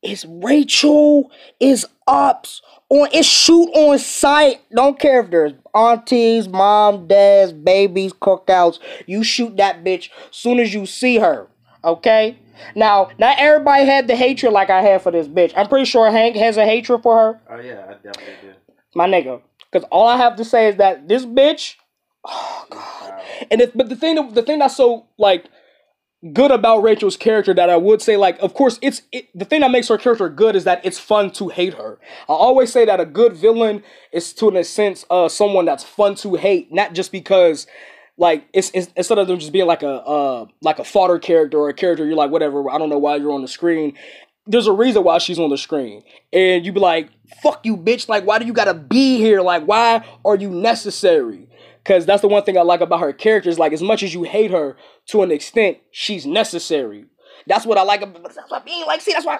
is 0.03 0.25
Rachel 0.27 1.31
is 1.59 1.85
ops 2.07 2.61
on 2.89 3.07
it's 3.13 3.27
shoot 3.27 3.69
on 3.73 3.97
site. 3.99 4.61
Don't 4.75 4.99
care 4.99 5.21
if 5.21 5.31
there's 5.31 5.53
aunties, 5.73 6.47
mom, 6.47 7.07
dads, 7.07 7.51
babies, 7.53 8.13
cookouts. 8.13 8.79
You 9.07 9.23
shoot 9.23 9.57
that 9.57 9.83
bitch 9.83 10.09
soon 10.31 10.59
as 10.59 10.73
you 10.73 10.85
see 10.85 11.17
her. 11.17 11.47
Okay? 11.83 12.37
Now, 12.75 13.09
not 13.17 13.37
everybody 13.39 13.85
had 13.85 14.07
the 14.07 14.15
hatred 14.15 14.53
like 14.53 14.69
I 14.69 14.81
had 14.81 15.01
for 15.01 15.11
this 15.11 15.27
bitch. 15.27 15.53
I'm 15.55 15.67
pretty 15.67 15.85
sure 15.85 16.09
Hank 16.11 16.35
has 16.35 16.55
a 16.57 16.65
hatred 16.65 17.01
for 17.01 17.17
her, 17.17 17.41
Oh 17.49 17.59
yeah, 17.59 17.85
I 17.89 17.93
definitely 17.93 18.35
do. 18.41 18.53
my 18.95 19.07
nigga. 19.07 19.41
Cause 19.71 19.83
all 19.89 20.07
I 20.07 20.17
have 20.17 20.35
to 20.35 20.45
say 20.45 20.67
is 20.69 20.75
that 20.77 21.07
this 21.07 21.25
bitch, 21.25 21.75
oh 22.25 22.65
god. 22.69 23.09
Wow. 23.09 23.21
And 23.49 23.61
it, 23.61 23.75
but 23.75 23.89
the 23.89 23.95
thing, 23.95 24.33
the 24.33 24.43
thing 24.43 24.59
that's 24.59 24.77
so 24.77 25.07
like 25.17 25.45
good 26.31 26.51
about 26.51 26.83
Rachel's 26.83 27.17
character 27.17 27.53
that 27.53 27.69
I 27.69 27.75
would 27.75 28.01
say, 28.01 28.15
like, 28.15 28.39
of 28.39 28.53
course, 28.53 28.79
it's 28.81 29.01
it, 29.11 29.27
the 29.35 29.45
thing 29.45 29.61
that 29.61 29.71
makes 29.71 29.89
her 29.89 29.97
character 29.97 30.29
good 30.29 30.55
is 30.55 30.63
that 30.63 30.85
it's 30.85 30.99
fun 30.99 31.31
to 31.31 31.49
hate 31.49 31.73
her. 31.73 31.99
I 32.29 32.33
always 32.33 32.71
say 32.71 32.85
that 32.85 32.99
a 32.99 33.05
good 33.05 33.33
villain 33.33 33.83
is, 34.11 34.31
to 34.33 34.49
an 34.49 34.63
sense, 34.63 35.05
uh, 35.09 35.27
someone 35.27 35.65
that's 35.65 35.83
fun 35.83 36.15
to 36.15 36.35
hate, 36.35 36.71
not 36.71 36.93
just 36.93 37.11
because. 37.11 37.67
Like 38.15 38.47
it's, 38.53 38.69
it's 38.75 38.91
instead 38.95 39.17
of 39.17 39.27
them 39.27 39.39
just 39.39 39.51
being 39.51 39.65
like 39.65 39.81
a 39.81 39.89
uh 39.89 40.45
like 40.61 40.77
a 40.77 40.83
fodder 40.83 41.17
character 41.17 41.57
or 41.57 41.69
a 41.69 41.73
character 41.73 42.05
you're 42.05 42.15
like 42.15 42.29
whatever 42.29 42.69
I 42.69 42.77
don't 42.77 42.89
know 42.89 42.99
why 42.99 43.15
you're 43.15 43.31
on 43.31 43.41
the 43.41 43.47
screen. 43.47 43.97
There's 44.45 44.67
a 44.67 44.71
reason 44.71 45.03
why 45.03 45.17
she's 45.17 45.39
on 45.39 45.49
the 45.49 45.57
screen, 45.57 46.03
and 46.31 46.63
you 46.63 46.71
be 46.71 46.79
like, 46.79 47.09
"Fuck 47.41 47.65
you, 47.65 47.75
bitch! 47.75 48.07
Like, 48.07 48.27
why 48.27 48.37
do 48.37 48.45
you 48.45 48.53
gotta 48.53 48.75
be 48.75 49.17
here? 49.17 49.41
Like, 49.41 49.63
why 49.65 50.05
are 50.23 50.35
you 50.35 50.51
necessary?" 50.51 51.47
Because 51.83 52.05
that's 52.05 52.21
the 52.21 52.29
one 52.29 52.43
thing 52.43 52.57
I 52.57 52.61
like 52.61 52.79
about 52.79 53.01
her 53.01 53.11
character 53.11 53.49
is 53.49 53.59
like, 53.59 53.73
as 53.73 53.81
much 53.81 54.03
as 54.03 54.13
you 54.13 54.23
hate 54.23 54.51
her 54.51 54.77
to 55.07 55.21
an 55.21 55.31
extent, 55.31 55.79
she's 55.91 56.25
necessary. 56.25 57.05
That's 57.45 57.65
what 57.65 57.77
I 57.77 57.83
like 57.83 58.01
about. 58.01 58.23
That's 58.23 58.37
what 58.49 58.61
I 58.61 58.65
mean. 58.65 58.85
Like, 58.85 59.01
see, 59.01 59.11
that's 59.11 59.25
why. 59.25 59.37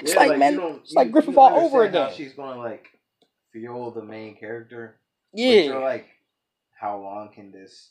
It's 0.00 0.14
Yeah, 0.14 0.20
like, 0.20 0.32
you 0.32 0.38
man, 0.38 0.80
it's 0.82 0.94
like 0.94 1.10
Griffith 1.10 1.36
all 1.36 1.58
over 1.58 1.84
again. 1.84 2.10
She's 2.14 2.32
gonna 2.32 2.58
like 2.58 2.86
fuel 3.52 3.90
the 3.90 4.02
main 4.02 4.36
character. 4.36 4.96
But 5.32 5.40
Yeah, 5.40 5.60
you're 5.60 5.80
like, 5.80 6.06
how 6.78 6.98
long 7.00 7.30
can 7.34 7.50
this 7.50 7.90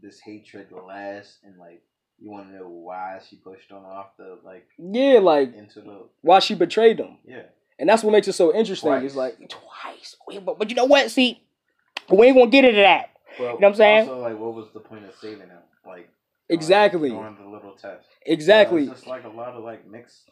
this 0.00 0.20
hatred 0.20 0.68
last? 0.72 1.38
And 1.42 1.58
like, 1.58 1.82
you 2.18 2.30
want 2.30 2.48
to 2.48 2.54
know 2.54 2.68
why 2.68 3.20
she 3.28 3.36
pushed 3.36 3.70
him 3.70 3.78
off 3.78 4.16
the 4.18 4.38
like 4.44 4.66
yeah, 4.78 5.18
like 5.18 5.54
into 5.54 5.80
the 5.80 6.02
why 6.20 6.38
she 6.38 6.54
betrayed 6.54 6.98
them, 6.98 7.18
yeah. 7.26 7.42
and 7.78 7.88
that's 7.88 8.04
what 8.04 8.12
makes 8.12 8.28
it 8.28 8.34
so 8.34 8.54
interesting. 8.54 8.90
Twice. 8.90 9.04
It's 9.04 9.14
like 9.14 9.36
twice, 9.48 10.16
but 10.44 10.58
but 10.58 10.70
you 10.70 10.76
know 10.76 10.84
what? 10.84 11.10
See, 11.10 11.42
we 12.10 12.26
ain't 12.26 12.36
gonna 12.36 12.50
get 12.50 12.64
into 12.64 12.80
that. 12.80 13.10
Well, 13.38 13.48
know 13.48 13.54
what 13.54 13.64
I'm 13.64 13.74
saying? 13.74 14.08
Also, 14.08 14.20
like, 14.20 14.38
what 14.38 14.54
was 14.54 14.66
the 14.72 14.80
point 14.80 15.04
of 15.04 15.14
saving 15.20 15.48
him? 15.48 15.58
Like 15.86 16.08
during- 16.48 16.60
Exactly. 16.60 17.10
during 17.10 17.36
the 17.36 17.48
little 17.48 17.72
test. 17.72 18.06
Exactly. 18.26 18.86
Just 18.86 19.06
like 19.06 19.24
a 19.24 19.28
lot 19.28 19.54
of 19.54 19.64
like 19.64 19.86
mixed 19.86 20.30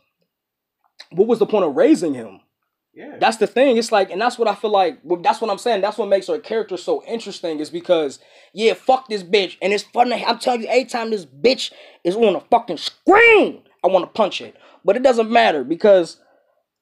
what 1.10 1.28
was 1.28 1.38
the 1.38 1.46
point 1.46 1.64
of 1.64 1.74
raising 1.74 2.14
him? 2.14 2.40
Yeah. 2.94 3.16
That's 3.18 3.38
the 3.38 3.46
thing. 3.46 3.78
It's 3.78 3.90
like, 3.90 4.10
and 4.10 4.20
that's 4.20 4.38
what 4.38 4.48
I 4.48 4.54
feel 4.54 4.70
like. 4.70 4.98
That's 5.22 5.40
what 5.40 5.50
I'm 5.50 5.58
saying. 5.58 5.80
That's 5.80 5.96
what 5.96 6.08
makes 6.08 6.26
her 6.26 6.38
character 6.38 6.76
so 6.76 7.02
interesting. 7.04 7.58
Is 7.58 7.70
because, 7.70 8.18
yeah, 8.52 8.74
fuck 8.74 9.08
this 9.08 9.22
bitch, 9.22 9.56
and 9.62 9.72
it's 9.72 9.82
funny. 9.84 10.24
I'm 10.24 10.38
telling 10.38 10.62
you, 10.62 10.68
every 10.68 10.84
time 10.84 11.10
this 11.10 11.24
bitch 11.24 11.72
is 12.04 12.16
on 12.16 12.36
a 12.36 12.40
fucking 12.40 12.76
screen, 12.76 13.62
I 13.82 13.86
want 13.88 14.04
to 14.04 14.10
punch 14.10 14.40
it. 14.42 14.56
But 14.84 14.96
it 14.96 15.02
doesn't 15.02 15.30
matter 15.30 15.64
because 15.64 16.18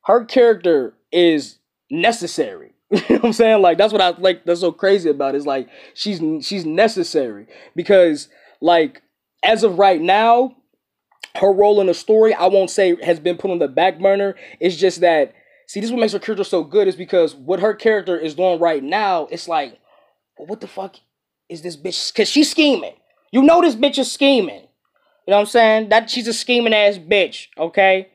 her 0.05 0.24
character 0.24 0.94
is 1.12 1.59
necessary. 1.90 2.72
you 2.92 2.98
know 3.09 3.16
what 3.16 3.24
I'm 3.26 3.33
saying? 3.33 3.62
Like 3.62 3.79
that's 3.79 3.92
what 3.92 4.03
I 4.03 4.11
like. 4.11 4.44
That's 4.44 4.61
so 4.61 4.72
crazy 4.72 5.11
about. 5.11 5.35
It. 5.35 5.38
Is 5.38 5.46
like 5.46 5.68
she's 5.94 6.20
she's 6.44 6.64
necessary 6.64 7.46
because 7.76 8.29
like 8.61 9.03
as 9.44 9.62
of 9.62 9.79
right 9.79 10.00
now, 10.00 10.57
her 11.37 11.53
role 11.53 11.81
in 11.81 11.87
the 11.87 11.94
story 11.94 12.35
I 12.35 12.46
won't 12.46 12.70
say 12.70 12.96
has 13.05 13.20
been 13.20 13.37
put 13.37 13.53
on 13.53 13.61
the 13.61 13.68
back 13.68 14.00
burner. 14.00 14.35
It's 14.59 14.76
just 14.76 15.00
that 15.03 15.35
see 15.68 15.79
this 15.79 15.88
is 15.88 15.92
what 15.92 16.00
makes 16.00 16.12
her 16.14 16.18
character 16.18 16.42
so 16.42 16.64
good 16.64 16.88
is 16.88 16.96
because 16.96 17.35
what 17.35 17.61
her 17.61 17.74
character 17.74 18.18
is 18.18 18.35
doing 18.35 18.59
right 18.59 18.83
now. 18.83 19.29
It's 19.31 19.46
like, 19.46 19.79
well, 20.37 20.48
what 20.48 20.61
the 20.61 20.66
fuck 20.66 20.96
is 21.48 21.62
this 21.62 21.76
bitch? 21.76 22.12
Because 22.12 22.29
she's 22.29 22.50
scheming. 22.50 22.94
You 23.31 23.42
know 23.42 23.61
this 23.61 23.76
bitch 23.76 23.98
is 23.98 24.11
scheming. 24.11 24.62
You 25.26 25.33
know 25.33 25.37
what 25.37 25.40
I'm 25.40 25.46
saying? 25.46 25.88
That 25.90 26.11
she's 26.11 26.26
a 26.26 26.33
scheming 26.33 26.74
ass 26.74 26.98
bitch. 26.98 27.46
Okay. 27.57 28.09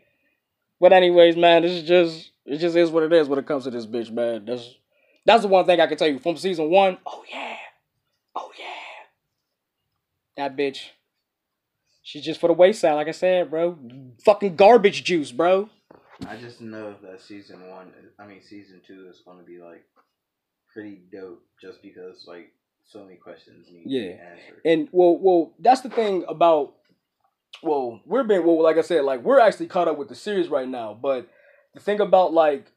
But 0.81 0.91
anyways, 0.91 1.37
man, 1.37 1.61
this 1.61 1.71
is 1.71 1.87
just 1.87 2.31
it 2.45 2.57
just 2.57 2.75
is 2.75 2.89
what 2.89 3.03
it 3.03 3.13
is 3.13 3.27
when 3.27 3.39
it 3.39 3.45
comes 3.45 3.63
to 3.65 3.71
this 3.71 3.85
bitch, 3.85 4.11
man. 4.11 4.45
That's 4.45 4.75
that's 5.25 5.41
the 5.41 5.47
one 5.47 5.65
thing 5.65 5.79
I 5.79 5.87
can 5.87 5.97
tell 5.97 6.07
you 6.07 6.19
from 6.19 6.37
season 6.37 6.69
one. 6.69 6.97
Oh 7.05 7.23
yeah, 7.31 7.55
oh 8.35 8.51
yeah, 8.59 8.65
that 10.37 10.55
bitch. 10.57 10.89
She's 12.03 12.23
just 12.23 12.39
for 12.39 12.47
the 12.47 12.53
wayside, 12.53 12.93
like 12.93 13.07
I 13.07 13.11
said, 13.11 13.49
bro. 13.49 13.77
Fucking 14.23 14.55
garbage 14.55 15.03
juice, 15.03 15.31
bro. 15.31 15.69
I 16.27 16.37
just 16.37 16.61
know 16.61 16.93
that 17.01 17.19
season 17.19 17.67
one, 17.67 17.91
I 18.19 18.27
mean 18.27 18.41
season 18.43 18.79
two, 18.85 19.07
is 19.09 19.21
going 19.25 19.39
to 19.39 19.43
be 19.43 19.57
like 19.57 19.83
pretty 20.71 20.99
dope, 21.11 21.41
just 21.59 21.81
because 21.81 22.25
like 22.27 22.51
so 22.85 23.03
many 23.03 23.15
questions 23.15 23.67
need 23.71 23.83
to 23.83 23.89
be 23.89 23.95
Yeah. 23.95 24.11
answered. 24.31 24.61
And 24.63 24.87
well, 24.91 25.17
well, 25.17 25.53
that's 25.59 25.81
the 25.81 25.89
thing 25.89 26.25
about. 26.27 26.73
Well, 27.63 28.01
we're 28.05 28.23
being 28.23 28.45
well, 28.45 28.61
like 28.61 28.77
I 28.77 28.81
said, 28.81 29.03
like 29.03 29.21
we're 29.23 29.39
actually 29.39 29.67
caught 29.67 29.87
up 29.87 29.97
with 29.97 30.09
the 30.09 30.15
series 30.15 30.47
right 30.49 30.67
now. 30.67 30.93
But 30.93 31.27
the 31.75 31.81
thing 31.81 31.99
about 31.99 32.33
like 32.33 32.71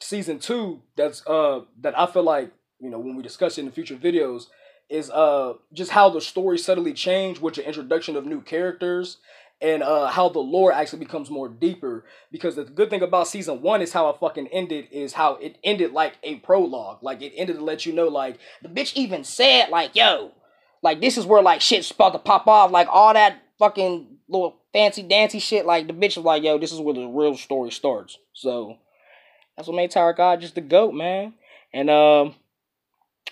season 0.00 0.38
two, 0.38 0.82
that's 0.96 1.26
uh 1.26 1.62
that 1.80 1.98
I 1.98 2.06
feel 2.06 2.24
like 2.24 2.52
you 2.78 2.90
know 2.90 2.98
when 2.98 3.16
we 3.16 3.22
discuss 3.22 3.56
it 3.56 3.62
in 3.62 3.66
the 3.66 3.72
future 3.72 3.96
videos 3.96 4.48
is 4.90 5.10
uh 5.10 5.54
just 5.72 5.92
how 5.92 6.10
the 6.10 6.20
story 6.20 6.58
subtly 6.58 6.92
changed 6.92 7.40
with 7.40 7.54
the 7.54 7.66
introduction 7.66 8.16
of 8.16 8.26
new 8.26 8.42
characters 8.42 9.18
and 9.62 9.82
uh 9.84 10.08
how 10.08 10.28
the 10.28 10.40
lore 10.40 10.72
actually 10.72 10.98
becomes 10.98 11.30
more 11.30 11.48
deeper. 11.48 12.04
Because 12.32 12.56
the 12.56 12.64
good 12.64 12.90
thing 12.90 13.02
about 13.02 13.28
season 13.28 13.62
one 13.62 13.80
is 13.80 13.92
how 13.92 14.08
it 14.10 14.16
fucking 14.18 14.48
ended 14.48 14.88
is 14.90 15.12
how 15.12 15.36
it 15.36 15.56
ended 15.62 15.92
like 15.92 16.14
a 16.24 16.36
prologue. 16.36 16.98
Like 17.02 17.22
it 17.22 17.32
ended 17.36 17.56
to 17.56 17.64
let 17.64 17.86
you 17.86 17.92
know 17.92 18.08
like 18.08 18.38
the 18.62 18.68
bitch 18.68 18.94
even 18.94 19.22
said 19.22 19.68
like 19.70 19.94
yo 19.94 20.32
like 20.82 21.00
this 21.00 21.16
is 21.16 21.24
where 21.24 21.42
like 21.42 21.60
shit's 21.60 21.92
about 21.92 22.14
to 22.14 22.18
pop 22.18 22.48
off. 22.48 22.72
Like 22.72 22.88
all 22.90 23.14
that 23.14 23.42
fucking 23.60 24.18
little 24.28 24.56
fancy 24.72 25.02
dancy 25.02 25.38
shit 25.38 25.66
like 25.66 25.86
the 25.86 25.92
bitch 25.92 26.16
was 26.16 26.24
like 26.24 26.42
yo 26.42 26.58
this 26.58 26.72
is 26.72 26.80
where 26.80 26.94
the 26.94 27.06
real 27.06 27.36
story 27.36 27.70
starts 27.70 28.18
so 28.32 28.76
that's 29.56 29.68
what 29.68 29.76
made 29.76 29.90
Tower 29.90 30.12
God 30.12 30.40
just 30.40 30.56
the 30.56 30.60
goat 30.60 30.94
man 30.94 31.34
and 31.72 31.88
um 31.88 32.34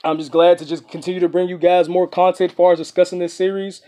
I'm 0.05 0.19
just 0.19 0.31
glad 0.31 0.59
to 0.59 0.67
just 0.67 0.89
continue 0.89 1.21
to 1.21 1.29
bring 1.29 1.49
you 1.49 1.59
guys 1.59 1.89
more 1.89 2.07
content 2.07 2.53
as 2.53 2.57
far 2.57 2.73
as 2.73 2.79
discussing 2.79 3.19
this 3.19 3.35
series. 3.35 3.83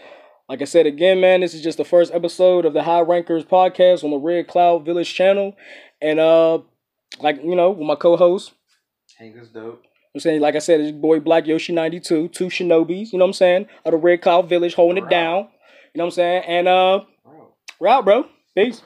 Like 0.49 0.61
I 0.61 0.65
said 0.65 0.87
again, 0.87 1.21
man, 1.21 1.41
this 1.41 1.55
is 1.55 1.63
just 1.63 1.79
the 1.79 1.85
first 1.85 2.13
episode 2.13 2.65
of 2.65 2.73
the 2.73 2.83
High 2.83 3.03
Rankers 3.03 3.45
podcast 3.45 4.03
on 4.03 4.11
the 4.11 4.17
Red 4.17 4.49
Cloud 4.49 4.85
Village 4.85 5.13
channel. 5.15 5.55
And 6.03 6.19
uh 6.19 6.59
like, 7.21 7.43
you 7.43 7.55
know, 7.55 7.71
with 7.71 7.87
my 7.87 7.95
co-host, 7.95 8.53
Hank 9.19 9.37
is 9.37 9.49
dope. 9.51 9.83
I'm 10.15 10.21
saying, 10.21 10.41
like 10.41 10.57
I 10.57 10.59
said, 10.59 10.81
it's 10.81 10.91
your 10.91 11.01
boy 11.01 11.21
Black 11.21 11.47
Yoshi 11.47 11.73
92, 11.73 12.29
two 12.29 12.47
Shinobis, 12.47 13.13
you 13.13 13.19
know 13.19 13.27
what 13.27 13.29
I'm 13.29 13.35
saying, 13.35 13.67
of 13.85 13.93
the 13.93 13.99
Red 13.99 14.23
Cloud 14.23 14.49
Village 14.49 14.75
holding 14.75 15.05
it 15.05 15.09
down. 15.09 15.49
You 15.95 15.99
know 15.99 16.05
what 16.05 16.13
I'm 16.13 16.15
saying? 16.15 16.45
And 16.47 16.69
uh 16.69 17.01
we're 17.79 17.89
out, 17.89 18.05
bro. 18.05 18.27
Peace. 18.55 18.83